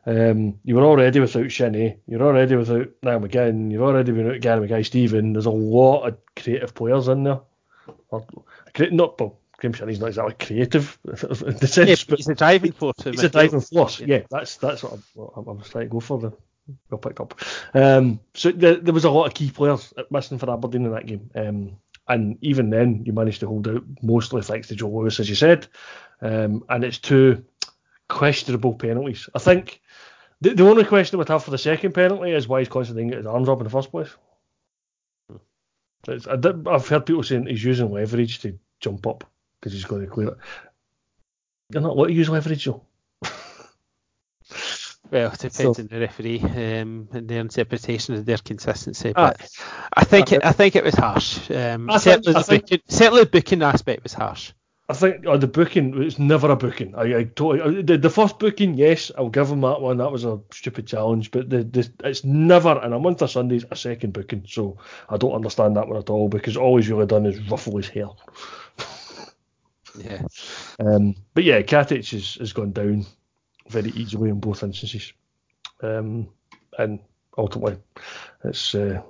[0.06, 4.42] um, you were already without Shinnie, you're already without Niall McGinn, you're already been without
[4.42, 5.34] Gary Mackay-Steven.
[5.34, 7.40] There's a lot of creative players in there.
[8.10, 8.26] Or,
[8.92, 12.74] not well, Graeme Shinnie's not exactly creative in the sense, yeah, but he's a driving
[12.74, 13.02] force.
[13.02, 14.02] He's a driving force.
[14.02, 14.08] Yeah.
[14.08, 16.20] yeah, that's that's what I, I, was trying to go for.
[16.20, 16.34] The
[16.90, 17.40] well picked up.
[17.74, 21.06] Um, so there, there was a lot of key players missing for Aberdeen in that
[21.06, 21.30] game.
[21.34, 21.78] Um,
[22.10, 25.36] and even then, you managed to hold out mostly thanks to Joe Lewis, as you
[25.36, 25.68] said.
[26.22, 27.46] Um, and it's two
[28.10, 29.30] questionable penalties.
[29.34, 29.82] I think
[30.42, 33.08] the, the only question I would have for the second penalty is why is Considine
[33.08, 34.10] getting his arms up in the first place.
[36.10, 36.38] It's, I
[36.70, 39.24] have heard people saying he's using leverage to jump up
[39.64, 40.38] because he's going to clear it.
[41.72, 42.84] You're not allowed to use leverage though.
[45.12, 49.14] Well, it depends so, on the referee um, and their interpretation of their consistency.
[49.14, 49.46] But uh,
[49.94, 51.52] I think uh, it, I think it was harsh.
[51.52, 54.54] Um, certainly, think, the booking, certainly the booking aspect was harsh.
[54.90, 56.96] I think oh, the booking was never a booking.
[56.96, 59.98] I, I totally the, the first booking, yes, I'll give him that one.
[59.98, 63.66] That was a stupid challenge, but the, the it's never and a month of Sundays
[63.70, 64.46] a second booking.
[64.48, 67.78] So I don't understand that one at all because all he's really done is ruffle
[67.78, 68.08] his hair.
[69.98, 70.22] Yeah.
[70.80, 73.06] Um, but yeah, Katic has, has gone down
[73.70, 75.14] very easily in both instances.
[75.82, 76.30] Um,
[76.78, 77.00] and
[77.38, 77.78] ultimately,
[78.44, 79.02] it's uh,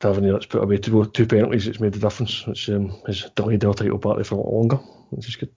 [0.00, 1.66] Tavernier that's put away two, two penalties.
[1.66, 2.46] It's made the difference.
[2.46, 4.76] Which um, has delayed our title party for a lot longer,
[5.10, 5.50] which is good.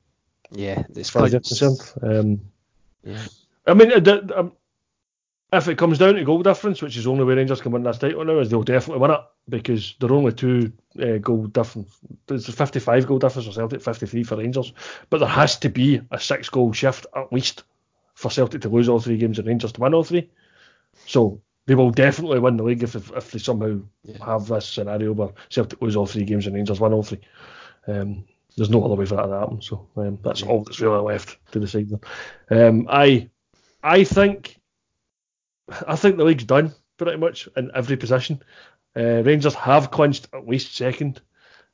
[0.52, 1.80] Yeah, as far as I'm concerned.
[2.02, 2.41] Um,
[3.04, 3.26] yeah.
[3.68, 3.91] I mean,
[5.54, 7.84] if it comes down to goal difference, which is the only where Rangers can win
[7.84, 10.72] this title now, is they'll definitely win it because they're only two
[11.02, 11.98] uh, goal difference.
[12.28, 14.74] There's a 55 goal difference for Celtic, 53 for Rangers,
[15.10, 17.64] but there has to be a six goal shift at least
[18.16, 20.30] for Celtic to lose all three games and Rangers to win all three.
[21.06, 24.26] So they will definitely win the league if if they somehow yeah.
[24.26, 27.22] have this scenario where Celtic lose all three games and Rangers win all three.
[27.88, 28.26] Um,
[28.58, 29.62] there's no other way for that to happen.
[29.62, 31.91] So um, that's all that's really left to decide.
[32.50, 33.30] Um, I
[33.84, 34.60] I think
[35.88, 38.41] I think the league's done pretty much in every position.
[38.95, 41.22] Uh, Rangers have clinched at least second.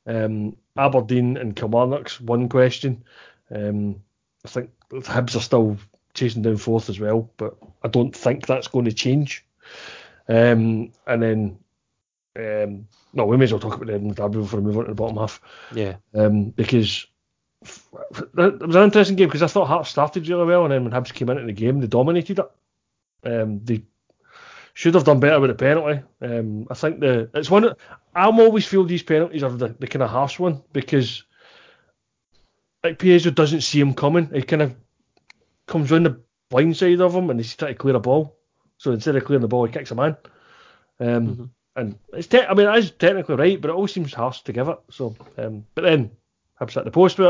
[0.06, 3.04] Um, Aberdeen and Kilmarnock's one question.
[3.54, 4.02] Um,
[4.46, 5.78] I think Hibs are still
[6.14, 9.46] chasing down fourth as well, but I don't think that's going to change.
[10.28, 11.60] Um, and then,
[12.38, 14.86] um, no, we may as well talk about the Edinburgh Derby before we move on
[14.86, 15.42] to the bottom half.
[15.74, 15.98] Yeah.
[16.14, 17.06] Um, because
[17.62, 20.94] it was an interesting game because I thought Hearts started really well, and then when
[20.94, 22.52] Hibs came into the game, they dominated it.
[23.24, 23.84] Um, they
[24.74, 26.02] should have done better with the penalty.
[26.22, 27.74] Um, I think the it's one.
[28.16, 31.24] I'm always feel these penalties are the, the kind of harsh one because
[32.84, 34.30] like Pietro doesn't see him coming.
[34.34, 34.76] He kind of
[35.68, 38.38] comes round the blind side of him and he's trying to clear a ball.
[38.78, 40.18] So instead of clearing the ball, he kicks a man.
[41.00, 41.44] Um, mm-hmm.
[41.76, 44.54] And it's te- I mean, it is technically right, but it always seems harsh to
[44.54, 44.78] give it.
[44.90, 46.12] So, um, but then
[46.60, 47.28] Hibs at the post with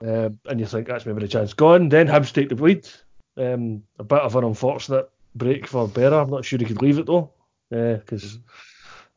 [0.00, 1.88] it, um, and you think that's maybe the chance gone.
[1.88, 2.88] Then Hibs take the lead.
[3.36, 6.22] Um, a bit of an unfortunate break for Berra.
[6.22, 7.30] I'm not sure he could leave it though,
[7.70, 8.38] because uh,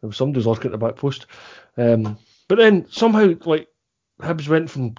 [0.02, 1.26] there was somebody was looking at the back post.
[1.78, 3.68] Um, but then somehow, like
[4.22, 4.96] Hibs went from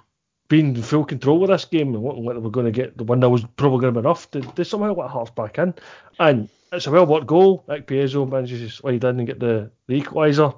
[0.49, 3.03] being in full control of this game and what, they were going to get the
[3.03, 5.73] one that was probably going to be enough, they, they somehow let Hearts back in.
[6.19, 7.63] And it's a well worked goal.
[7.67, 10.57] Like Piezo manages to slide in and get the, the equaliser,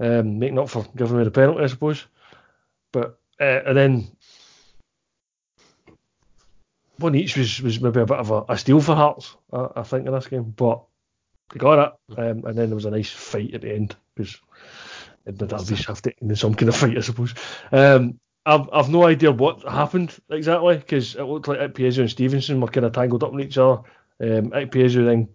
[0.00, 2.06] um, making up for giving me the penalty, I suppose.
[2.92, 4.16] But uh, and then
[7.02, 9.82] one each was, was maybe a bit of a, a steal for Hearts, I, I,
[9.82, 10.54] think, in this game.
[10.56, 10.82] But
[11.52, 14.38] they got it, um, and then there was a nice fight at the end because
[15.24, 17.34] the have to in some kind of fight, I suppose.
[17.70, 22.60] Um, I've I've no idea what happened exactly because it looked like Ikpeazu and Stevenson
[22.60, 23.82] were kind of tangled up in each other.
[24.20, 25.28] Um, then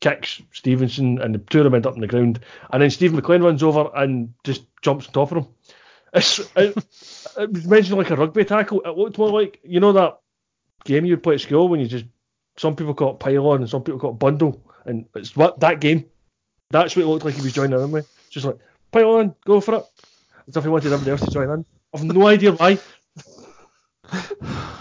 [0.00, 3.14] kicks Stevenson and the two of them end up on the ground, and then Steve
[3.14, 5.46] McLean runs over and just jumps on top of him.
[6.12, 6.76] It's, it,
[7.38, 8.82] it was mentioned like a rugby tackle.
[8.84, 10.20] It looked more like you know that
[10.84, 12.04] game you would play at school when you just
[12.56, 15.80] some people call it pylon and some people call it bundle, and it's what that
[15.80, 16.04] game.
[16.70, 18.08] That's what it looked like he was joining in with.
[18.30, 18.58] Just like
[18.90, 19.84] pylon, go for it.
[20.48, 21.64] As if he wanted everybody else to join in.
[21.94, 22.78] I've no idea why.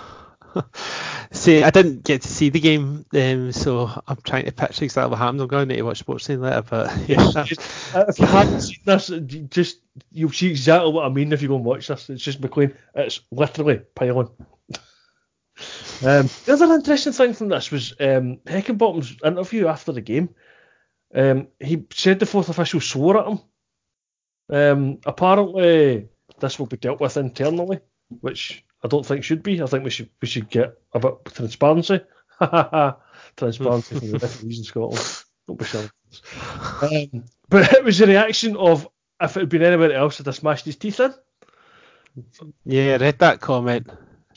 [1.31, 5.11] see, I didn't get to see the game, um, so I'm trying to picture exactly
[5.11, 5.41] what happened.
[5.41, 7.43] I'm going to watch Sports Scene later, but yeah.
[7.43, 7.61] Just,
[7.95, 9.11] if you haven't seen this,
[9.49, 9.79] just
[10.11, 12.09] you'll see exactly what I mean if you go and watch this.
[12.09, 12.73] It's just McLean.
[12.95, 14.29] It's literally pylon.
[16.03, 20.29] Um, the other interesting thing from this was um, Heckingbottom's interview after the game.
[21.13, 23.39] Um, he said the fourth official swore at him.
[24.49, 26.09] Um, apparently,
[26.39, 27.79] this will be dealt with internally,
[28.21, 29.61] which I don't think should be.
[29.61, 32.01] I think we should we should get a bit of transparency.
[33.37, 35.23] transparency from the referees in Scotland.
[35.47, 35.89] Don't be silly.
[36.81, 38.87] Um, but it was the reaction of
[39.21, 41.13] if it had been anybody else had smashed his teeth in.
[42.65, 43.89] Yeah, I read that comment.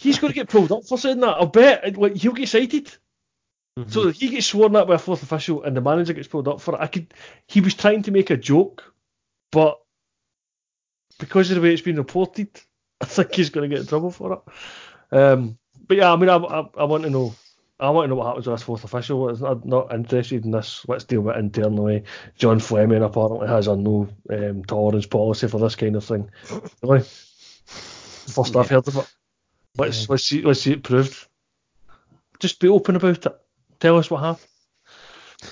[0.05, 1.39] He's going to get pulled up for saying that.
[1.39, 2.95] I'll bet like he'll get cited.
[3.79, 3.89] Mm-hmm.
[3.89, 6.61] So he gets sworn at by a fourth official and the manager gets pulled up
[6.61, 6.81] for it.
[6.83, 7.15] I could.
[7.49, 8.93] He was trying to make a joke,
[9.51, 9.81] but
[11.19, 12.49] because of the way it's been reported,
[13.01, 15.17] I think he's going to get in trouble for it.
[15.17, 15.57] Um,
[15.89, 17.35] but yeah, I mean, I, I, I, want to know.
[17.81, 19.31] I want to know what happens with this fourth official.
[19.43, 20.85] I'm not interested in this.
[20.87, 22.05] Let's deal with it internally.
[22.37, 26.31] John Fleming apparently has a no um, tolerance policy for this kind of thing.
[26.83, 28.61] Really, first yeah.
[28.61, 29.15] I've heard of it.
[29.77, 30.07] Let's yeah.
[30.11, 31.27] let's see let's see it proved.
[32.41, 33.41] Just be open about it.
[33.81, 34.49] Tell us what happened.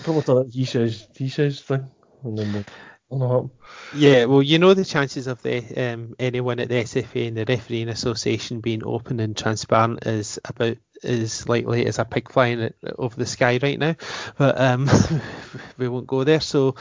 [0.05, 1.91] Probably he says he says thing,
[2.25, 2.65] and then we'll
[3.95, 7.45] yeah, well, you know the chances of the um, anyone at the SFA and the
[7.45, 13.15] refereeing association being open and transparent is about as likely as a pig flying over
[13.17, 13.97] the sky right now,
[14.39, 14.89] but um,
[15.77, 16.41] we won't go there.
[16.41, 16.77] So,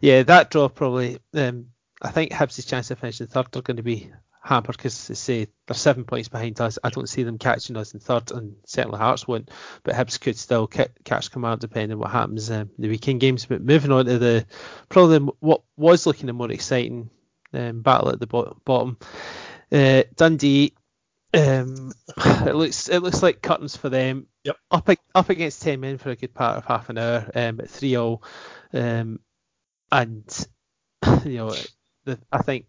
[0.00, 1.18] yeah, that draw probably.
[1.34, 1.66] Um,
[2.02, 4.10] I think Hibs' chance of finishing third are going to be
[4.46, 6.78] hampered because they say they're seven points behind us.
[6.84, 9.50] I don't see them catching us in third, and certainly Hearts won't.
[9.82, 13.46] But Hibs could still catch command depending on what happens um, the weekend games.
[13.46, 14.46] But moving on to the
[14.88, 17.10] probably what was looking a more exciting
[17.52, 18.98] um, battle at the bo- bottom,
[19.72, 20.74] uh, Dundee
[21.34, 24.28] Um, it looks it looks like curtains for them.
[24.44, 24.56] Yep.
[24.70, 27.28] Up up against ten men for a good part of half an hour.
[27.34, 28.22] Um, at three all.
[28.72, 29.18] Um,
[29.90, 30.46] and
[31.24, 31.54] you know,
[32.04, 32.66] the, I think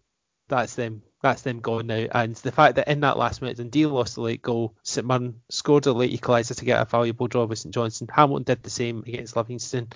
[0.48, 2.06] that's them that's them gone now.
[2.12, 5.40] And the fact that in that last minute Dundee lost the late goal, St Mirren
[5.48, 8.08] scored a late equaliser to get a valuable draw with St Johnstone.
[8.12, 9.88] Hamilton did the same against Livingston.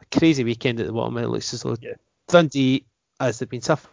[0.00, 1.16] A crazy weekend at the bottom.
[1.18, 1.94] It looks as though Yeah.
[2.28, 2.86] Dundee,
[3.20, 3.92] as they've been suffering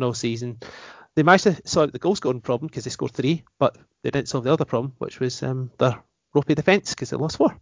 [0.00, 0.58] all season,
[1.14, 4.28] they managed to out the goal scoring problem because they scored three, but they didn't
[4.28, 6.02] solve the other problem, which was um, their
[6.34, 7.56] ropey defence because they lost four.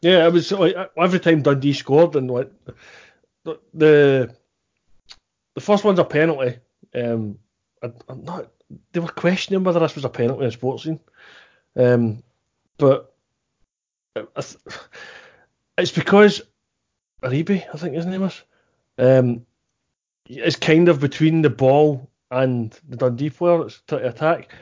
[0.00, 2.50] Yeah, it was like every time Dundee scored and like
[3.44, 4.34] the the,
[5.54, 6.58] the first one's a penalty.
[6.94, 7.38] Um,
[7.82, 8.50] I, I'm not.
[8.92, 11.00] They were questioning whether this was a penalty in sports scene.
[11.76, 12.22] Um,
[12.78, 13.12] but
[14.16, 14.42] I
[15.78, 16.42] it's because
[17.22, 18.42] Aribe, I think his name is,
[18.98, 19.46] um,
[20.28, 24.52] is kind of between the ball and the Dundee player that's trying to attack.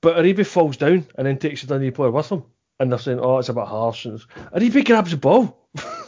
[0.00, 2.44] But Aribe falls down and then takes the Dundee player with him.
[2.80, 4.06] And they're saying, oh, it's a bit harsh.
[4.06, 5.58] And it's- Aribe grabs the ball.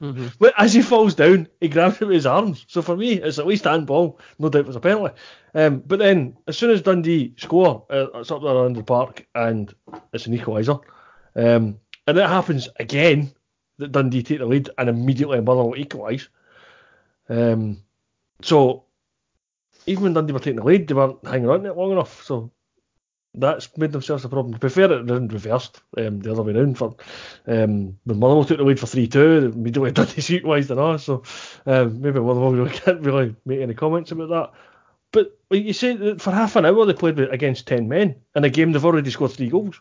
[0.00, 0.28] Mm-hmm.
[0.38, 2.64] But as he falls down, he grabs it with his arms.
[2.68, 4.18] So for me, it's at least handball.
[4.38, 5.14] No doubt it was a penalty.
[5.54, 9.26] Um, but then, as soon as Dundee score, uh, it's up there around the park
[9.34, 9.72] and
[10.12, 10.80] it's an equaliser.
[11.36, 13.32] Um, and it happens again
[13.78, 16.28] that Dundee take the lead and immediately Motherwell equalise.
[17.28, 17.82] Um,
[18.42, 18.84] so
[19.86, 22.24] even when Dundee were taking the lead, they weren't hanging on it long enough.
[22.24, 22.50] So
[23.34, 24.58] that's made themselves a problem.
[24.58, 26.76] Be fair, it then reversed um, the other way round.
[26.76, 26.96] For
[27.46, 30.98] um, when Motherwell took the lead for three two, immediately Dundee wise and all.
[30.98, 31.22] So
[31.66, 34.52] um, maybe Motherwell really can't really make any comments about that.
[35.12, 38.50] But like you say, for half an hour they played against ten men in a
[38.50, 39.80] game they've already scored three goals.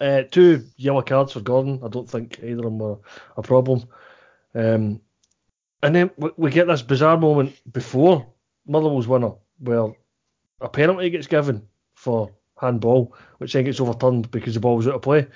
[0.00, 1.80] Uh, two yellow cards for Gordon.
[1.84, 2.98] I don't think either of them were
[3.36, 3.84] a problem.
[4.54, 5.00] Um,
[5.82, 8.26] and then we get this bizarre moment before
[8.66, 9.94] Motherwell's winner, where
[10.60, 11.68] a penalty gets given
[12.06, 15.26] for handball, which then gets overturned because the ball was out of play.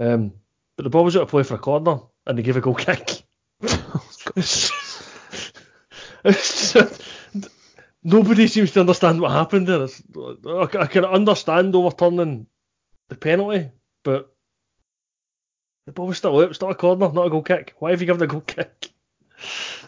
[0.00, 0.32] Um,
[0.76, 2.74] but the ball was out of play for a corner, and they gave a goal
[2.74, 3.22] kick.
[8.02, 9.86] Nobody seems to understand what happened there.
[10.46, 12.48] I, I can understand overturning
[13.08, 13.70] the penalty,
[14.02, 14.34] but
[15.86, 16.50] the ball was still out.
[16.50, 17.74] It's not a corner, not a goal kick.
[17.78, 18.90] Why have you given a goal kick?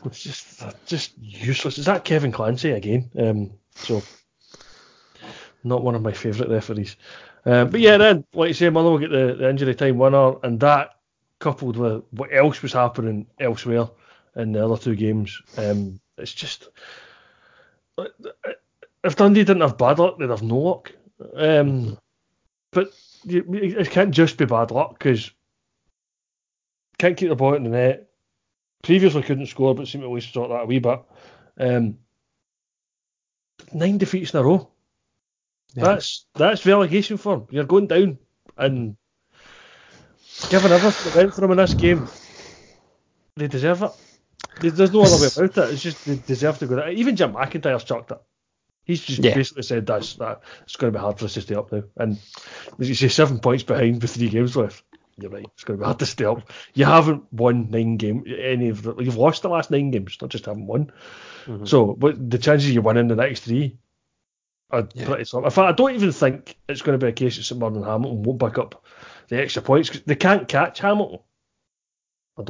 [0.05, 1.79] It's just just useless.
[1.79, 3.11] Is that Kevin Clancy again?
[3.19, 4.03] Um, so
[5.65, 6.97] not one of my favourite referees.
[7.45, 10.61] Um, but yeah, then like you say, Motherwell get the, the injury time winner, and
[10.61, 10.97] that
[11.39, 13.89] coupled with what else was happening elsewhere
[14.37, 16.69] in the other two games, um, it's just
[19.05, 20.93] if Dundee didn't have bad luck, they'd have no luck.
[21.35, 21.99] Um,
[22.71, 22.93] but
[23.27, 25.31] it can't just be bad luck because
[26.99, 28.09] can't keep the ball in the net.
[28.83, 31.01] Previously couldn't score, but seemed to always sort that a wee bit.
[31.59, 31.99] Um,
[33.73, 34.69] nine defeats in a row.
[35.75, 35.85] Yeah.
[35.85, 37.47] That's that's relegation form.
[37.51, 38.19] You're going down
[38.57, 38.97] and
[40.51, 42.09] given everything that went for them in this game,
[43.37, 43.91] they deserve it.
[44.61, 45.73] There- There's no other way about it.
[45.75, 46.93] It's just they deserve to go down.
[46.93, 48.19] Even Jim McIntyre's chucked it.
[48.85, 49.35] He's just Yeah.
[49.35, 51.83] basically said that's that it's going to be hard for us to stay up now.
[51.97, 52.19] And
[52.81, 54.83] as you say, seven points behind with three games left.
[55.21, 55.47] You're right.
[55.55, 56.51] It's going to be hard to stay up.
[56.75, 58.27] You haven't won nine games.
[58.29, 60.93] Any of the, you've lost the last nine games, not just haven't won.
[61.47, 61.69] Mhm.
[61.69, 63.77] So, but the chances you winning the next three
[64.71, 65.07] are Yeah.
[65.07, 65.45] pretty slim.
[65.45, 67.77] In fact, I don't even think it's going to be a case that St Mirren
[67.77, 68.85] and Hamilton won't pick up
[69.29, 71.21] the extra points 'cause they can't catch Hamilton.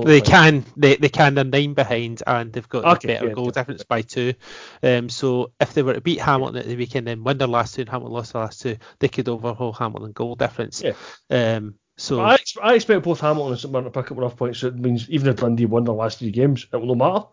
[0.05, 0.27] They think.
[0.27, 1.35] can, they, they can.
[1.35, 3.51] They're nine behind, and they've got Okay, the better yeah, goal yeah.
[3.53, 4.35] difference by two.
[4.83, 7.75] Um, so if they were to beat Hamilton at the weekend and win their last
[7.75, 10.83] two, and Hamilton lost the last two, they could overhaul Hamilton goal difference.
[10.83, 10.93] Yeah.
[11.31, 14.59] Um, so I, I expect both Hamilton and St Mirren to pick up enough points.
[14.59, 17.27] So it means even if Dundee won their last three games, it will no matter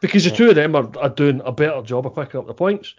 [0.00, 2.54] because the two of them are, are doing a better job of picking up the
[2.54, 2.94] points.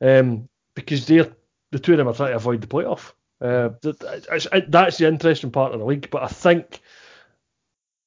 [0.00, 1.30] Um, because they're
[1.72, 3.12] the two of them are trying to avoid the playoff.
[3.40, 3.70] Uh,
[4.68, 6.10] that's the interesting part of the league.
[6.10, 6.80] But I think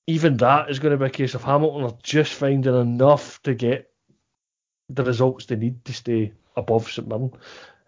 [0.08, 3.54] even that is going to be a case of Hamilton are just finding enough to
[3.54, 3.90] get
[4.90, 7.32] the results they need to stay above St Mirren.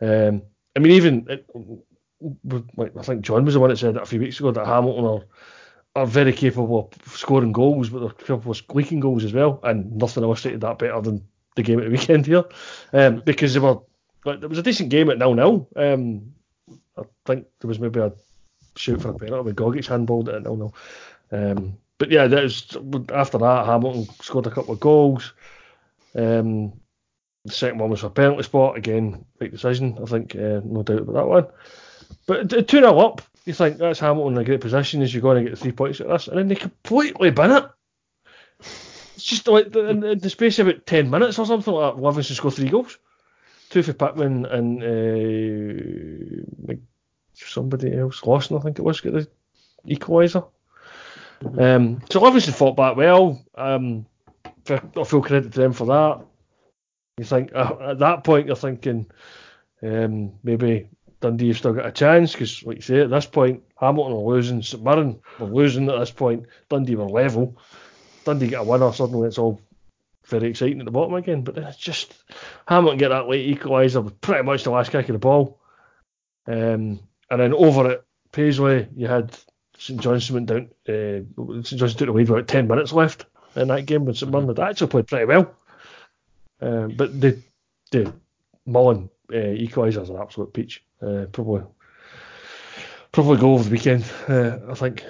[0.01, 0.41] Um,
[0.76, 1.49] I mean, even it,
[2.97, 5.26] I think John was the one that said a few weeks ago that Hamilton are
[5.97, 9.62] are very capable of scoring goals, but they're capable of leaking goals as well.
[9.64, 11.26] And nothing illustrated that better than
[11.56, 12.43] the game at the weekend here,
[12.93, 13.80] um, because they were.
[14.26, 15.67] Like, it was a decent game at nil nil.
[15.76, 16.34] Um,
[16.97, 18.11] I think there was maybe a
[18.76, 20.76] shoot for a penalty with Gogic handballed at nil nil.
[21.32, 22.78] Um, but yeah, that was
[23.13, 25.34] after that Hamilton scored a couple of goals.
[26.15, 26.73] Um,
[27.45, 29.97] the second one was for a penalty spot again, big decision.
[30.01, 31.47] I think uh, no doubt about that one.
[32.26, 35.43] But two 0 up, you think that's Hamilton in a great position as you're going
[35.43, 37.65] to get three points at this, and then they completely bin it.
[38.59, 42.01] It's just like in, the space of about ten minutes or something like that.
[42.01, 42.97] Livingston scored three goals.
[43.76, 44.82] Two for Pittman and
[46.69, 46.73] uh,
[47.34, 49.28] somebody else, Lawson I think it was, get the
[49.86, 50.47] equaliser.
[51.43, 51.59] Mm-hmm.
[51.59, 53.43] Um, so Livingston fought back well.
[53.53, 54.05] Um,
[54.63, 56.26] for, full credit to them for that.
[57.17, 59.07] You think uh, at that point you're thinking
[59.84, 60.88] um, maybe
[61.19, 64.34] Dundee have still got a chance because, like you say, at this point Hamilton are
[64.36, 67.57] losing, St Mirren were losing at this point, Dundee were level.
[68.23, 69.59] Dundee get a winner, suddenly it's all
[70.28, 71.43] very exciting at the bottom again.
[71.43, 72.13] But it's just
[72.67, 75.59] Hamilton get that late equaliser with pretty much the last kick of the ball.
[76.47, 76.99] Um,
[77.30, 79.38] and then over at Paisley, you had
[79.78, 80.69] St Johnstone went down.
[80.88, 84.17] Uh, St Johnstone took the lead with about ten minutes left in that game, but
[84.17, 85.55] St Mirren had actually played pretty well.
[86.61, 87.41] Uh, but the
[87.91, 88.13] the
[88.65, 90.84] Mullin uh, equaliser is an absolute peach.
[91.01, 91.63] Uh, probably
[93.11, 94.03] probably go over the weekend.
[94.28, 95.03] Uh, I think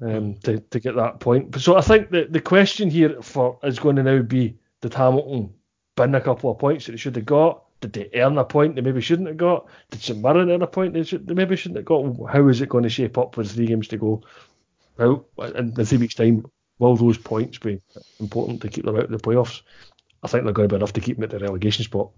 [0.00, 1.58] um, to, to get that point.
[1.60, 5.54] So I think the, the question here for is going to now be did Hamilton
[5.96, 7.62] bin a couple of points that they should have got?
[7.80, 9.66] Did they earn a point they maybe shouldn't have got?
[9.90, 12.30] Did St Mirren earn a point they, should, they maybe shouldn't have got?
[12.30, 14.22] How is it going to shape up with three games to go?
[14.98, 15.24] How
[15.54, 16.46] in the three weeks' time
[16.78, 17.80] will those points be
[18.20, 19.62] important to keep them out of the playoffs?
[20.22, 22.10] I think they're going to be enough to keep them at the relegation spot.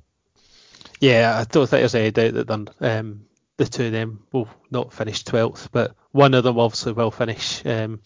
[1.01, 3.25] Yeah, I don't think there's any doubt that um,
[3.59, 7.65] the two of them will not finish 12th, but one of them obviously will finish
[7.67, 8.01] um,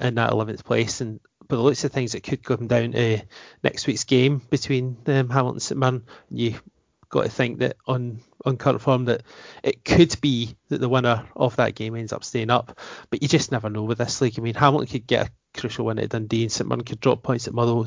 [0.00, 1.00] in that 11th place.
[1.00, 3.22] And but the looks of things, it could come down to
[3.64, 6.04] next week's game between um, Hamilton and St Mirren.
[6.28, 6.54] You
[7.08, 9.22] got to think that on on current form that
[9.62, 12.78] it could be that the winner of that game ends up staying up,
[13.10, 14.38] but you just never know with this league.
[14.38, 17.22] I mean, Hamilton could get a crucial win at Dundee, and St Mirren could drop
[17.22, 17.86] points at Motherwell,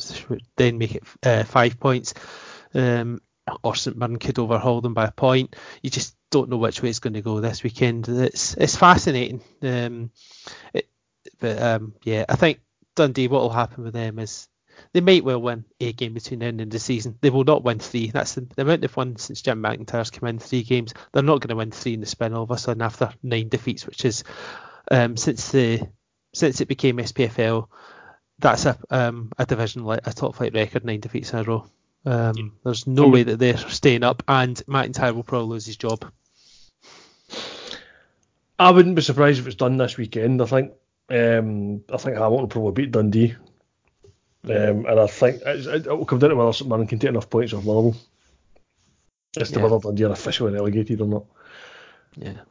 [0.58, 2.14] then make it uh, five points.
[2.74, 3.22] Um,
[3.64, 5.56] or St Mirren could overhaul them by a point.
[5.82, 8.08] You just don't know which way it's going to go this weekend.
[8.08, 9.42] It's it's fascinating.
[9.62, 10.12] Um,
[10.74, 10.90] it,
[11.40, 12.62] but um, yeah, I think
[12.96, 13.28] Dundee.
[13.28, 14.48] What will happen with them is
[14.94, 17.18] they might well win a game between now and the end of the season.
[17.22, 18.12] They will not win three.
[18.12, 20.94] That's the, the amount they've won since Jim McIntyre's come in three games.
[21.12, 23.50] They're not going to win three in the spin all of a sudden after nine
[23.50, 24.24] defeats, which is
[24.90, 25.88] um, since the
[26.34, 27.68] since it became SPFL.
[28.40, 31.68] That's a um, a division like a top flight record, nine defeats in a row.
[32.06, 32.44] Um, yeah.
[32.66, 36.06] There's no way that they're staying up, and McIntyre will probably lose his job.
[38.60, 40.42] I wouldn't be surprised if it's done this weekend.
[40.42, 40.74] I think
[41.10, 43.36] um, I think Hamilton will probably beat Dundee,
[44.46, 47.54] um, and I think it, will come down to whether St can take enough points
[47.54, 47.96] off Motherwell
[49.34, 49.64] to yeah.
[49.64, 51.26] whether Dundee are officially relegated or not.
[52.16, 52.42] Yeah,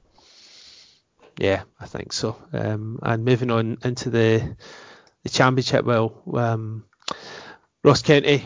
[1.38, 2.36] yeah, I think so.
[2.52, 4.56] Um, and moving on into the
[5.22, 6.84] the championship, well, um,
[7.84, 8.44] Ross County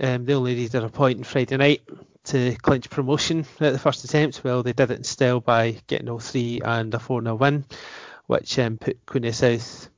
[0.00, 1.82] um, they only needed a point on Friday night
[2.24, 4.42] to clinch promotion at the first attempt.
[4.44, 7.64] Well, they did it instead by getting all three and a 4 0 win,
[8.26, 9.88] which um, put Queen South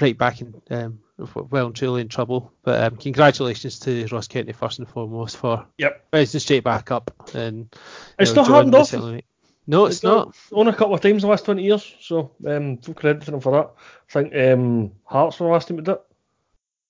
[0.00, 2.52] right back in, um, well and truly in trouble.
[2.62, 6.04] But um, congratulations to Ross County first and foremost for yep.
[6.12, 7.10] rising straight back up.
[7.34, 7.74] And
[8.18, 9.22] it's know, not happened off.
[9.66, 10.36] No, it's, it's not.
[10.52, 13.30] Only a couple of times in the last 20 years, so um, full credit to
[13.30, 13.70] them for that.
[14.10, 16.02] I think um, Hearts were the last team to do it.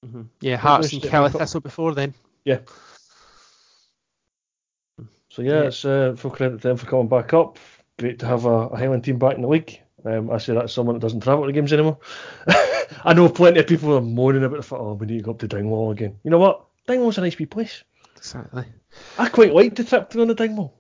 [0.07, 0.23] Mm-hmm.
[0.41, 2.15] Yeah, Hearts and Caley Thistle before then.
[2.45, 2.59] Yeah.
[5.31, 5.63] So yeah, yeah.
[5.63, 7.59] it's uh, full credit to them for coming back up.
[7.99, 9.81] Great to have a, a Highland team back in the league.
[10.05, 11.99] Um, I say that's someone that doesn't travel to games anymore.
[13.05, 15.31] I know plenty of people are moaning about the fact, oh, we need to go
[15.31, 16.19] up to Dingwall again.
[16.23, 16.67] You know what?
[16.87, 17.83] Dingwall's a nice wee place.
[18.17, 18.65] Exactly.
[19.19, 20.75] I quite like the trip to go to Dingwall.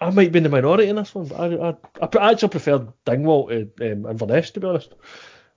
[0.00, 2.88] I might be in the minority in this one, but I, I, I actually prefer
[3.04, 4.94] Dingwall to um, Inverness, to be honest.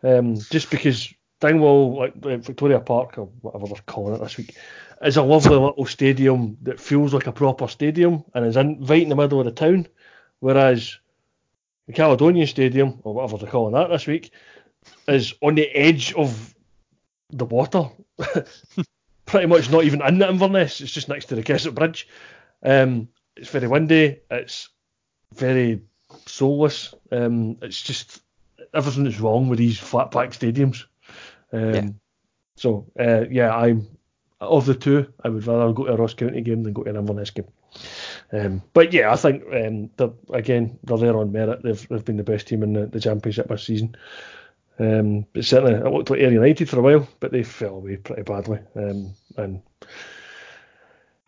[0.03, 4.55] Um, just because Dingwall, like, Victoria Park or whatever they're calling it this week,
[5.01, 9.03] is a lovely little stadium that feels like a proper stadium and is in, right
[9.03, 9.87] in the middle of the town.
[10.39, 10.97] Whereas
[11.87, 14.31] the Caledonian Stadium, or whatever they're calling that this week,
[15.07, 16.55] is on the edge of
[17.29, 17.89] the water.
[19.25, 22.07] Pretty much not even in the Inverness, it's just next to the Kessock Bridge.
[22.63, 24.69] Um, it's very windy, it's
[25.33, 25.81] very
[26.25, 26.93] soulless.
[27.11, 28.21] Um, it's just
[28.73, 30.85] everything that's wrong with these flat pack stadiums.
[31.53, 31.89] Um, yeah.
[32.55, 33.87] So uh, yeah, I'm
[34.39, 36.89] of the two, I would rather go to a Ross County game than go to
[36.89, 37.47] an Inverness game.
[38.31, 41.63] Um, but yeah, I think um, they're, again they're there on merit.
[41.63, 43.95] They've, they've been the best team in the, the championship this season.
[44.79, 47.97] Um, but certainly, it looked like Ayr United for a while, but they fell away
[47.97, 48.59] pretty badly.
[48.75, 49.61] Um, and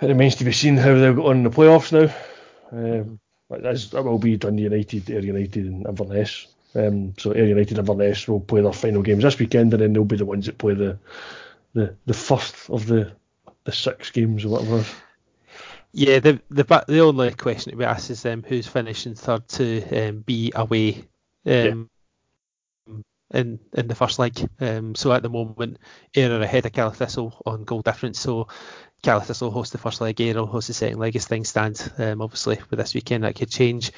[0.01, 2.13] it remains to be seen how they'll go on in the playoffs now.
[2.71, 3.19] Um,
[3.49, 6.47] that will be Dundee United, Ayr United, and Inverness.
[6.76, 9.93] Um, so Ayr United and Inverness will play their final games this weekend, and then
[9.93, 10.97] they'll be the ones that play the
[11.73, 13.11] the the first of the
[13.63, 14.86] the six games or whatever.
[15.91, 20.07] Yeah, the the the only question to be asked is um, who's finishing third to
[20.09, 21.05] um, be away.
[21.45, 21.89] Um,
[22.88, 22.95] yeah.
[23.32, 24.45] in in the first leg.
[24.59, 25.78] Um, so at the moment,
[26.15, 28.19] Ayr are ahead of Caley Thistle on goal difference.
[28.19, 28.47] So
[29.04, 31.91] Caley Thistle host the first leg, Ayr will host the second leg as things stand.
[31.98, 33.91] Um, obviously, with this weekend that could change.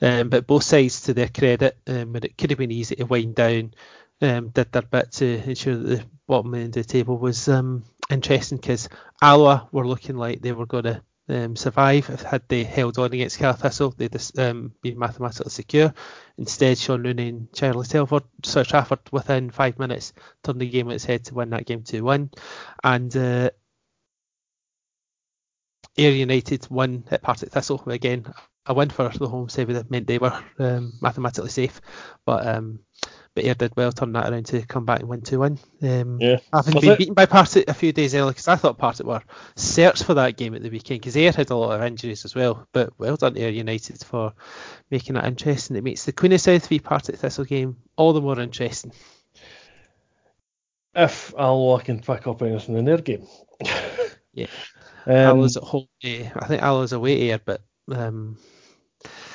[0.00, 3.04] Um, but both sides, to their credit, um, when it could have been easy to
[3.04, 3.74] wind down,
[4.20, 7.84] um, did their bit to ensure that the bottom end of the table was um,
[8.10, 8.88] interesting because
[9.20, 12.06] Alloa were looking like they were going to um, survive.
[12.06, 15.92] Had they held on against Caley Thistle, they'd um, been mathematically secure.
[16.38, 20.94] Instead, Shaun Rooney and Charlie Telford, Sir Trafford, within five minutes, turned the game on
[20.94, 22.30] its head to win that game 2 1.
[22.84, 23.50] And uh,
[25.98, 27.82] Ayr United won at Partick Thistle.
[27.86, 28.24] Again,
[28.66, 31.80] a win for the home side would meant they were um, mathematically safe.
[32.24, 32.80] But um,
[33.34, 35.58] but Ayr did well, turn that around to come back and win 2 1.
[35.82, 36.36] Um, Yeah.
[36.52, 39.06] Having Was been it- beaten by Partick a few days earlier, because I thought Partick
[39.06, 39.22] were
[39.56, 42.34] searched for that game at the weekend, because Ayr had a lot of injuries as
[42.34, 42.66] well.
[42.72, 44.32] But well done to Ayr United for
[44.90, 45.76] making that interesting.
[45.76, 48.92] It makes the Queen of South v Partick Thistle game all the more interesting.
[50.94, 53.26] If Alloa can pick up anything in their game.
[54.34, 54.46] Yeah.
[55.06, 55.86] Um, Alloa's at home.
[56.04, 58.38] I think Alloa's away to Ayr, but um,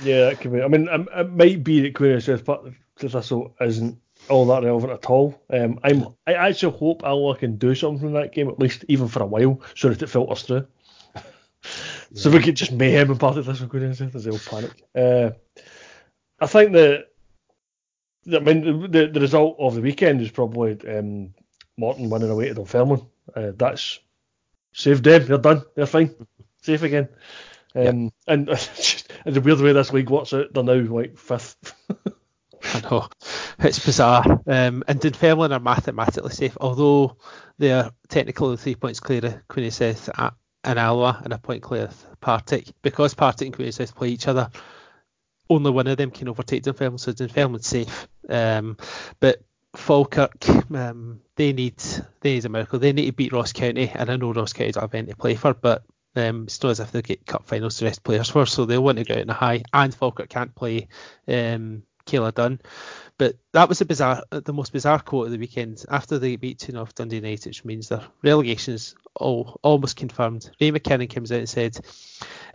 [0.04, 0.62] Yeah, that could be.
[0.62, 4.00] I mean, it, it might be that Queen Park Thistle isn't
[4.30, 5.42] all that relevant at all.
[5.50, 9.08] Um, I'm I actually hope Alloa can do something from that game at least, even
[9.08, 10.68] for a while, so that it filters through.
[12.14, 14.84] so we could just mayhem and part of this with Queen South as they'll panic.
[14.96, 15.32] Uh,
[16.40, 17.06] I think that.
[18.34, 21.34] I mean, the, the result of the weekend is probably um,
[21.78, 23.08] Morton winning away to Dunfermline.
[23.34, 24.00] Uh, that's
[24.74, 25.26] saved them.
[25.26, 25.64] They're done.
[25.76, 26.16] They're fine.
[26.62, 27.10] Safe again.
[27.76, 30.54] Um, And it's the weird way this league works out.
[30.54, 31.74] They're now like fifth.
[32.74, 33.08] I know
[33.60, 34.24] it's bizarre.
[34.48, 37.18] Um, and Dunfermline are mathematically safe, although
[37.60, 40.10] they are technically three points clear of Queen of South
[40.64, 42.72] and Alloa and a point clear of Partick.
[42.82, 44.50] Because Partick and Queen of South play each other,
[45.50, 48.08] only one of them can overtake Dunfermline, so Dunfermline's safe.
[48.28, 48.78] Um,
[49.20, 49.42] but
[49.78, 51.78] Falkirk, um, they need
[52.22, 52.80] they need a miracle.
[52.80, 55.16] They need to beat Ross County, and I know Ross County don't have any to
[55.16, 55.84] play for, but
[56.16, 58.84] um, it's not as if they get cup finals to rest players for, so they'll
[58.84, 59.64] want to go out in a high.
[59.72, 60.88] And Falkirk can't play
[61.28, 62.60] um, Kayla Dunn.
[63.20, 65.86] But that was a bizarre, the most bizarre quote of the weekend.
[65.90, 70.50] After they beat 2 off Dundee United, which means their relegation's all, almost confirmed.
[70.60, 71.80] Ray McKinnon comes out and said,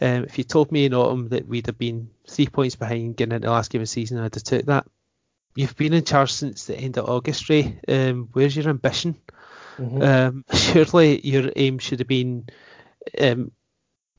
[0.00, 3.34] um, "If you told me in autumn that we'd have been three points behind getting
[3.34, 4.86] into the last game of the season, I'd have took that.
[5.54, 7.78] You've been in charge since the end of August, Ray.
[7.86, 9.16] Um, where's your ambition?
[9.78, 12.46] Um, surely your aim should have been
[13.20, 13.52] um,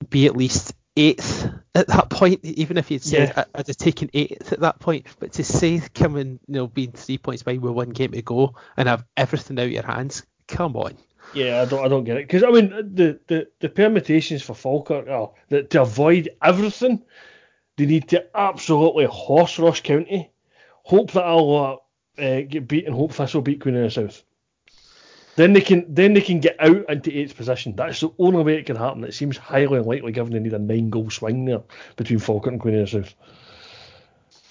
[0.09, 3.43] be at least eighth at that point, even if you'd said Yeah.
[3.53, 5.07] I- I'd have taken eighth at that point.
[5.19, 8.55] But to say coming, you know, being three points behind with one game to go
[8.77, 10.97] and have everything out of your hands, come on.
[11.33, 14.53] Yeah, I don't, I don't get it because I mean the, the, the permutations for
[14.53, 17.01] Falkirk are that to avoid everything,
[17.77, 20.29] they need to absolutely horse Ross County,
[20.83, 21.77] hope that Alloa
[22.17, 24.23] uh, get beat, and hope Thistle beat Queen of the South.
[25.35, 27.75] Then they can then they can get out into eighth position.
[27.75, 29.03] That's the only way it can happen.
[29.03, 31.63] It seems highly unlikely given they need a nine goal swing there
[31.95, 33.15] between Falkirk and Queen of the South.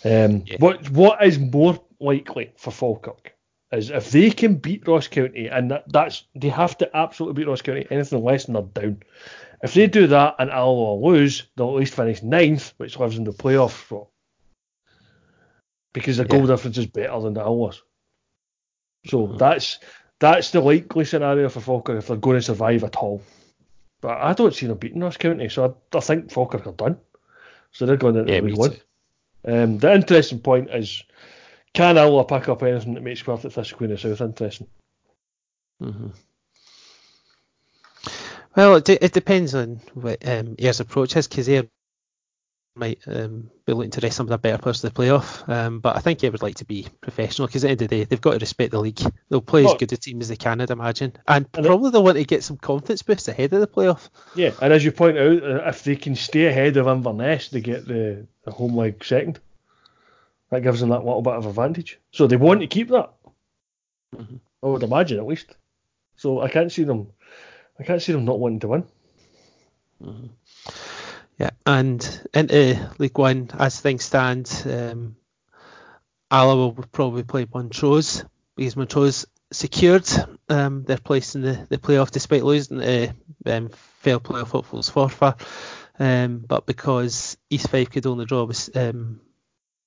[0.05, 0.57] Um, Yeah.
[0.59, 3.33] What what is more likely for Falkirk
[3.70, 7.49] is if they can beat Ross County, and that, that's they have to absolutely beat
[7.49, 7.87] Ross County.
[7.89, 9.03] Anything less than they're down.
[9.62, 13.22] If they do that and Alloa lose, they'll at least finish ninth, which lives in
[13.22, 14.09] the playoff spot.
[15.93, 16.47] Because the goal Yeah.
[16.47, 17.82] difference is better than the Alloa's.
[19.07, 19.78] So that's
[20.20, 23.22] that's the likely scenario for Falkirk if they're going to survive at all.
[24.01, 26.99] But I don't see them beating us County, so I, I think Falkirk are done.
[27.72, 28.76] So they're going into Yeah, me One.
[29.45, 31.03] Um, the interesting point is,
[31.74, 34.68] can Alloa pick up anything that makes Quartet Fish Queen of South interesting?
[35.80, 36.09] hmm
[38.55, 41.64] Well, it, de- it depends on what um, Ayr's approach is, because Ayr
[42.74, 45.46] might um, be looking to rest some of their better players to the playoff.
[45.48, 47.88] Um, but I think Ayr would like to be professional, because at the end of
[47.88, 49.00] the day, they've got to respect the league.
[49.28, 51.12] They'll play Well- as good a team as they can, I'd imagine.
[51.28, 54.08] And, And probably they'll want to get some confidence boost ahead of the playoff.
[54.34, 57.60] Yeah, and as you point out, uh, if they can stay ahead of Inverness, they
[57.60, 59.38] get the, the home leg second.
[60.50, 61.98] That gives them that little bit of advantage.
[62.10, 63.12] So they want to keep that.
[64.16, 64.40] Mhm.
[64.62, 65.54] I would imagine at least.
[66.16, 67.08] So I can't see them.
[67.80, 68.84] I can't see them not wanting to win.
[71.43, 75.16] Yeah, and into League One, as things stand, um,
[76.30, 78.24] Alloa will probably play Montrose
[78.55, 80.09] because Montrose secured
[80.49, 83.12] um, their place in the, the playoff despite losing to
[83.47, 85.36] um, fair playoff hopefuls Forfar.
[85.99, 89.20] Um, but because East Fife could only draw with um,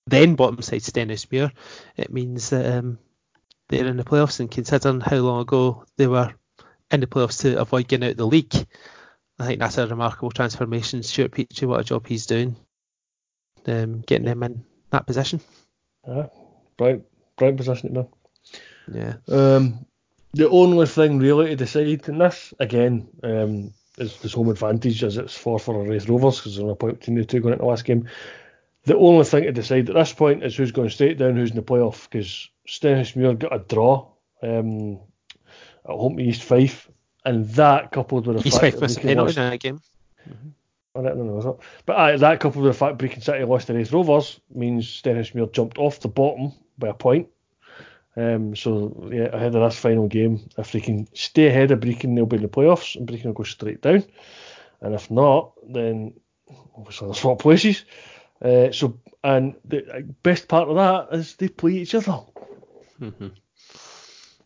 [0.08, 1.54] then bottom side Stenhousemuir,
[1.96, 3.00] it means that um,
[3.70, 4.42] they're in the playoffs.
[4.42, 6.34] And considering how long ago they were
[6.92, 8.68] in the playoffs to avoid getting out of the league,
[9.40, 11.04] I think that's a remarkable transformation.
[11.04, 12.56] Stewart Petrie, what a job he's doing,
[13.68, 15.42] um, getting them in that position.
[16.08, 16.28] Uh,
[16.78, 17.02] bright,
[17.38, 18.08] bright position to in.
[18.94, 19.16] Yeah.
[19.28, 19.86] Um,
[20.34, 25.18] the only thing really to decide in this, again, um, is this home advantage as
[25.18, 27.86] it's for for the Raith Rovers because there's between the two going into the last
[27.86, 28.10] game.
[28.84, 31.56] The only thing to decide at this point is who's going straight down, who's in
[31.56, 34.12] the playoff because Stenhousemuir got a draw
[34.44, 35.00] um,
[35.86, 36.90] at home to East Fife,
[37.26, 39.82] and that coupled with the East fact that missed a Brechin in that game.
[40.96, 41.56] I don't know, was it?
[41.86, 45.52] But aye, that coupled with the fact Brechin City lost to Raith Rovers means Stenhousemuir
[45.52, 47.28] jumped off the bottom by a point.
[48.16, 52.16] Um, so yeah, ahead of this final game, if they can stay ahead of Brechin,
[52.16, 54.06] they'll be in the playoffs, and Brechin will go straight down.
[54.80, 56.14] And if not, then
[56.78, 57.84] obviously they'll swap places.
[58.42, 62.20] Uh, so and the uh, best part of that is they play each other.
[63.00, 63.28] hmm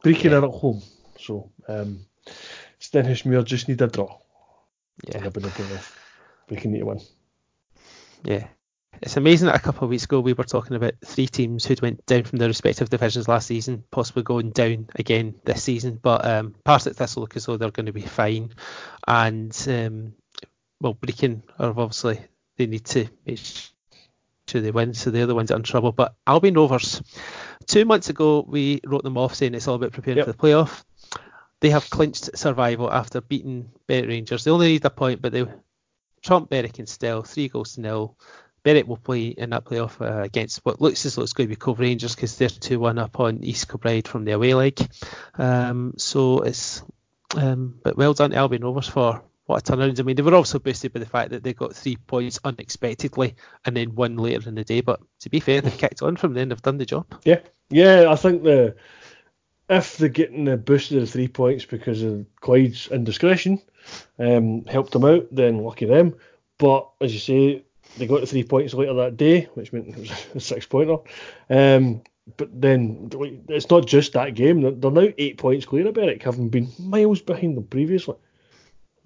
[0.04, 0.82] Brechin are at home,
[1.20, 2.06] so um,
[2.92, 4.18] Stenhousemuir just need a draw.
[5.06, 5.20] Yeah.
[5.20, 5.96] be in the playoff.
[6.50, 7.02] Brechin need to win.
[8.24, 8.48] Yeah.
[9.02, 11.82] It's amazing that a couple of weeks ago we were talking about three teams who'd
[11.82, 16.00] went down from their respective divisions last season, possibly going down again this season.
[16.02, 18.50] But um, Partick Thistle look as though they're going to be fine,
[19.08, 20.14] and um,
[20.82, 22.20] well, Brechin are obviously
[22.58, 23.40] they need to make
[24.50, 25.94] sure they win, so they're the ones that are in trouble.
[25.94, 27.02] But Albion Rovers,
[27.68, 30.26] two months ago we wrote them off saying it's all about preparing Yep.
[30.26, 30.84] for the playoff.
[31.62, 34.44] They have clinched survival after beating Berwick Rangers.
[34.44, 35.46] They only need a point, but they
[36.22, 38.18] trump Berwick and still three goals to nil.
[38.64, 41.56] Berwick will play in that playoff uh, against what looks as though it's going to
[41.56, 44.80] be Cove Rangers because they're 2 1 up on East Kilbride from the away leg.
[45.38, 46.84] Um, so it's,
[47.36, 50.00] um, but well done to Albion Rovers for what a turnaround.
[50.00, 53.36] I mean, they were also boosted by the fact that they got three points unexpectedly
[53.66, 54.82] and then one later in the day.
[54.82, 57.08] But to be fair, they've kicked on from then, they've done the job.
[57.24, 57.40] Yeah,
[57.70, 58.12] yeah.
[58.12, 58.76] I think the
[59.70, 63.62] if they're getting the boost of the three points because of Clyde's indiscretion,
[64.18, 66.16] um, helped them out, then lucky them.
[66.58, 67.64] But as you say,
[67.98, 70.98] they got the three points later that day, which meant it was a six pointer.
[71.50, 72.02] Um,
[72.38, 73.10] but then
[73.48, 74.62] it's not just that game.
[74.62, 78.16] They're, they're now eight points clear of Berwick, having been miles behind them previously.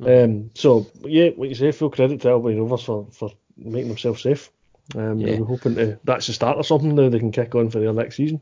[0.05, 4.23] Um, so yeah, like you say, full credit to Albion Rovers for, for making themselves
[4.23, 4.49] safe.
[4.95, 5.39] Um, Yeah.
[5.39, 7.93] We're hoping to, that's the start of something now they can kick on for their
[7.93, 8.41] next season.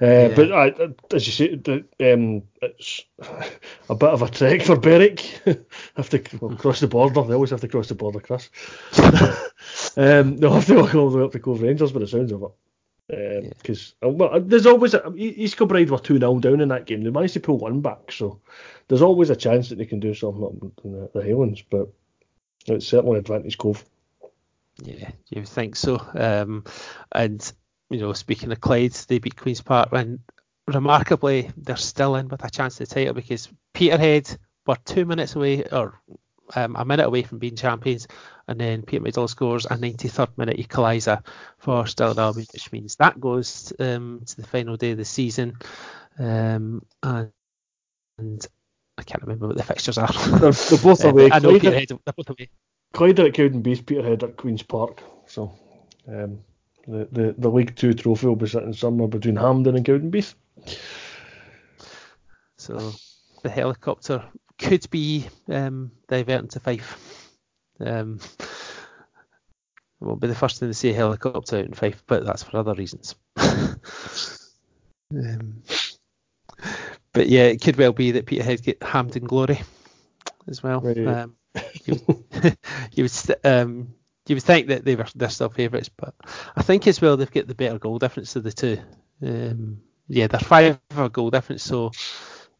[0.00, 3.02] Uh, But uh, as you say, the, um, it's
[3.88, 5.20] a bit of a trek for Berwick.
[5.96, 7.22] have to well, cross the border.
[7.22, 8.50] They always have to cross the border, Chris.
[9.96, 12.32] um, they'll have to walk all the way up to Cove Rangers but it sounds
[12.32, 12.50] of it.
[13.08, 17.02] Because well, there's always a, East Kilbride were two 0 down in that game.
[17.02, 18.40] They managed to pull one back, so
[18.88, 21.62] there's always a chance that they can do something up in the, the Highlands.
[21.62, 21.88] But
[22.66, 23.84] it's certainly advantage Cove.
[24.82, 26.04] Yeah, you think so.
[26.14, 26.64] Um,
[27.12, 27.52] and
[27.90, 30.20] you know, speaking of Clyde, they beat Queens Park, and
[30.66, 35.36] remarkably, they're still in with a chance to the title because Peterhead were two minutes
[35.36, 36.00] away, or
[36.54, 38.06] um, a minute away from being champions,
[38.48, 41.24] and then Peter Middle scores a 93rd minute equaliser
[41.58, 45.56] for Stirling Albion, which means that goes um, to the final day of the season.
[46.18, 47.30] Um, and,
[48.18, 48.46] and
[48.98, 50.12] I can't remember what the fixtures are.
[50.12, 51.30] They're, they're both Uh, away.
[51.30, 52.50] I know Clyde, Peterhead, they're both away.
[52.92, 55.02] Clyde are at Cowdenbeath, Peterhead at Queens Park.
[55.26, 55.52] So
[56.08, 56.40] um,
[56.86, 60.34] the, the the League Two trophy will be sitting somewhere between Hampden and Cowdenbeath.
[62.58, 62.92] So
[63.42, 64.24] the helicopter
[64.58, 67.30] could be um, diverting to Fife.
[67.80, 72.24] Um, it won't be the first thing to see a helicopter out in Fife, but
[72.24, 73.14] that's for other reasons.
[73.36, 73.80] um,
[77.12, 79.60] but yeah, it could well be that Peterhead get Hampden glory
[80.48, 80.80] as well.
[80.80, 81.06] Right.
[81.06, 81.36] Um,
[81.84, 82.24] you, would,
[82.92, 83.94] you would st- um,
[84.26, 86.14] you would think that they were they're still favourites, but
[86.56, 88.78] I think as well they've got the better goal difference of the two.
[89.22, 91.90] Um, yeah, they're five of a goal difference, so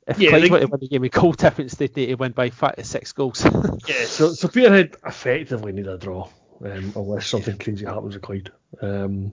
[0.07, 2.15] if Yeah, Clyde they- were to win the game with goal difference, they'd need to
[2.15, 3.45] win by five, six goals.
[3.89, 6.29] Yeah, so so Peterhead effectively need a draw,
[6.65, 8.51] um, unless something crazy happens with Clyde.
[8.83, 9.33] Um,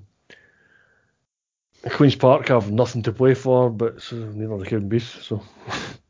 [1.89, 5.21] Queens Park have nothing to play for, but so neither the Cowdenbeath.
[5.23, 5.43] So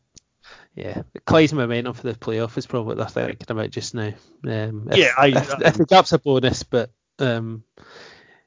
[0.76, 4.12] yeah, Clyde's momentum for the playoff is probably what they're thinking about just now.
[4.46, 7.64] Um, if, Yeah, I- if, if the gap's a bonus, but um,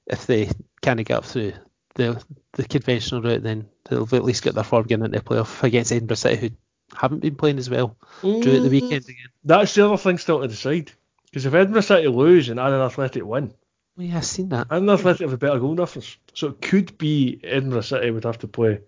[0.07, 0.51] if they
[0.83, 1.53] kind of get up through
[1.95, 2.23] the
[2.53, 5.93] the conventional route, then they'll at least get their form getting into the playoff against
[5.93, 9.29] Edinburgh City, who haven't been playing as well during the weekend again.
[9.45, 10.91] that's the other thing still to decide.
[11.27, 13.53] Because if Edinburgh City lose and Annan Athletic win,
[13.99, 14.67] Oh, yeah, I've seen that.
[14.71, 16.17] Annan Athletic have a better goal difference.
[16.35, 18.81] So it could be Edinburgh City would have to play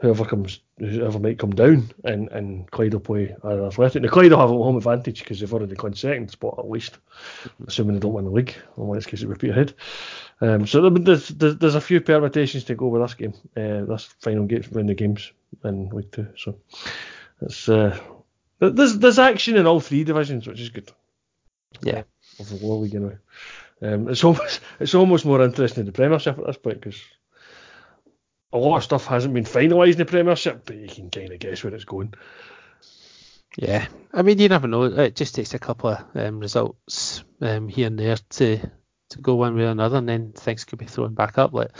[0.00, 4.02] whoever comes, whoever might come down, and, and Clyde will play Annan Athletic.
[4.02, 6.98] Now Clyde will have a home advantage because they've already clinched second spot at least,
[7.66, 8.54] assuming they don't win the league.
[8.78, 9.74] In this case, it would be ahead.
[10.40, 14.04] Um, so there's, there's there's a few permutations to go with this game, uh, this
[14.20, 15.32] final game, round the games
[15.64, 16.28] in League Two.
[16.36, 16.58] So
[17.42, 17.98] it's uh,
[18.58, 20.90] there's there's action in all three divisions, which is good
[21.82, 22.02] Yeah.
[22.38, 23.18] of the league anyway.
[23.82, 27.00] Um, it's almost it's almost more interesting than the Premiership at this point because
[28.52, 31.38] a lot of stuff hasn't been finalised in the Premiership, but you can kind of
[31.38, 32.14] guess where it's going.
[33.56, 34.84] Yeah, I mean you never know.
[34.84, 38.58] It just takes a couple of um, results um, here and there to
[39.10, 41.52] to go one way or another, and then things could be thrown back up.
[41.52, 41.70] Like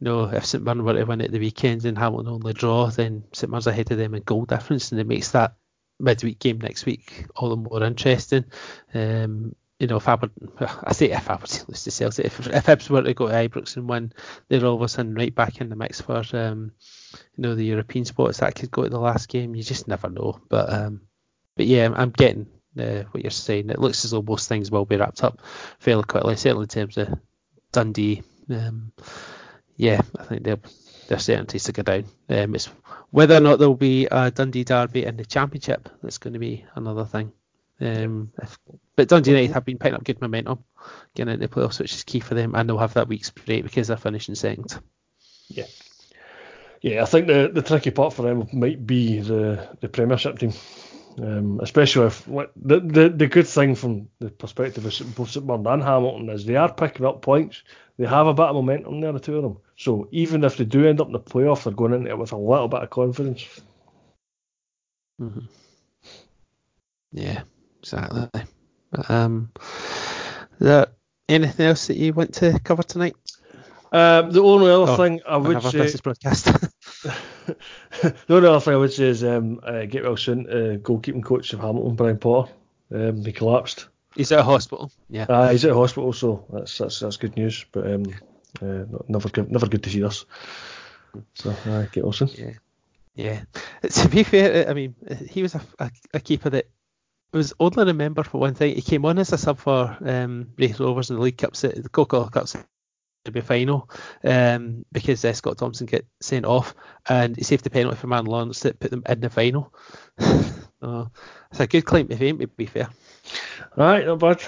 [0.00, 2.86] you know, if St Mirren were to win at the weekend and Hamilton only draw,
[2.86, 5.56] then St Mirren's ahead of them in goal difference, and it makes that
[6.00, 8.44] midweek game next week all the more interesting.
[8.94, 12.90] Um, you know, if Aberdeen, I say if Aberdeen lose to Celtic, if, if Hibs
[12.90, 14.12] were to go to Ibrox and win,
[14.48, 16.72] they're all of a sudden right back in the mix for, um,
[17.36, 18.38] you know, the European spots.
[18.38, 19.54] That could go to the last game.
[19.54, 20.40] You just never know.
[20.48, 21.02] But, um,
[21.56, 22.46] but yeah, I'm getting
[22.78, 23.70] uh, what you're saying.
[23.70, 25.40] It looks as though most things will be wrapped up
[25.78, 27.18] fairly quickly, certainly in terms of
[27.70, 28.22] Dundee.
[28.50, 28.92] Um,
[29.76, 30.58] yeah, I think they're
[31.08, 32.04] their certainties to go down.
[32.28, 32.66] Um, it's
[33.10, 36.64] whether or not there'll be a Dundee derby in the Championship that's going to be
[36.74, 37.32] another thing.
[37.80, 38.58] Um, if,
[38.96, 40.64] but Dundee United have been picking up good momentum
[41.14, 43.62] getting into the playoffs, which is key for them, and they'll have that week's break
[43.62, 44.78] because they're finishing second.
[45.48, 45.66] Yeah,
[46.82, 47.02] yeah.
[47.02, 50.52] I think the the tricky part for them might be the the Premiership team.
[51.20, 55.66] Um, especially if the, the the good thing from the perspective of both St Mirren
[55.66, 57.64] and Hamilton is they are picking up points.
[57.96, 59.58] They have a bit of momentum there, the two of them.
[59.76, 62.30] So even if they do end up in the playoff, they're going into it with
[62.30, 63.48] a little bit of confidence.
[65.20, 65.46] Mm-hmm.
[67.10, 67.42] Yeah,
[67.80, 68.28] exactly.
[69.08, 69.50] Um,
[70.58, 70.88] there
[71.28, 73.16] anything else that you want to cover tonight?
[73.90, 75.78] Um, the only other oh, thing I would say.
[75.78, 76.44] This broadcast.
[77.02, 77.56] the
[78.28, 80.46] only other thing I would say is um, uh, get well soon.
[80.46, 82.52] Uh, goalkeeping coach of Hamilton, Brian Potter.
[82.92, 83.88] Um, he collapsed.
[84.14, 84.90] He's at a hospital.
[85.08, 85.24] Yeah.
[85.28, 87.64] Uh, he's at a hospital, so that's that's, that's good news.
[87.72, 88.04] But um,
[88.60, 90.26] uh, never good, never good to see this.
[91.34, 92.28] So uh, get well soon.
[92.34, 92.52] Yeah.
[93.14, 93.40] Yeah.
[93.82, 94.94] To be fair, I mean,
[95.28, 96.68] he was a, a, a keeper that
[97.32, 98.74] was only remembered for one thing.
[98.74, 102.30] He came on as a sub for um, Rovers in the League Cup, the Coca-Cola
[102.30, 102.56] Cups
[103.30, 103.88] be final
[104.24, 106.74] um, because uh, Scott Thompson get sent off
[107.08, 109.72] and he saved the penalty for Man Lawrence that put them in the final.
[110.18, 111.06] uh,
[111.50, 112.88] it's a good claim to fame, to be fair.
[113.76, 114.42] Right, not bad.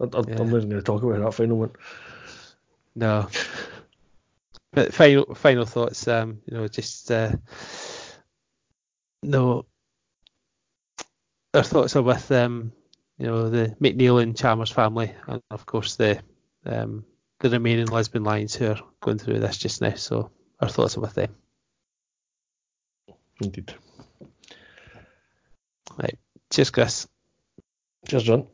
[0.00, 0.40] I, I, yeah.
[0.40, 1.72] I'm not going to talk about that final one.
[2.94, 3.28] No.
[4.72, 7.32] But final final thoughts, um, you know, just uh,
[9.22, 9.66] no.
[11.54, 12.72] Our thoughts are with um,
[13.18, 16.22] you know, the McNeill and Chalmers family, and of course the
[16.64, 17.04] um,
[17.40, 19.94] the remaining Lisbon Lions who are going through this just now.
[19.94, 21.34] So our thoughts are with them.
[23.42, 23.74] Indeed.
[25.98, 26.18] Right.
[26.50, 27.08] Cheers, Chris.
[28.08, 28.46] Cheers, John.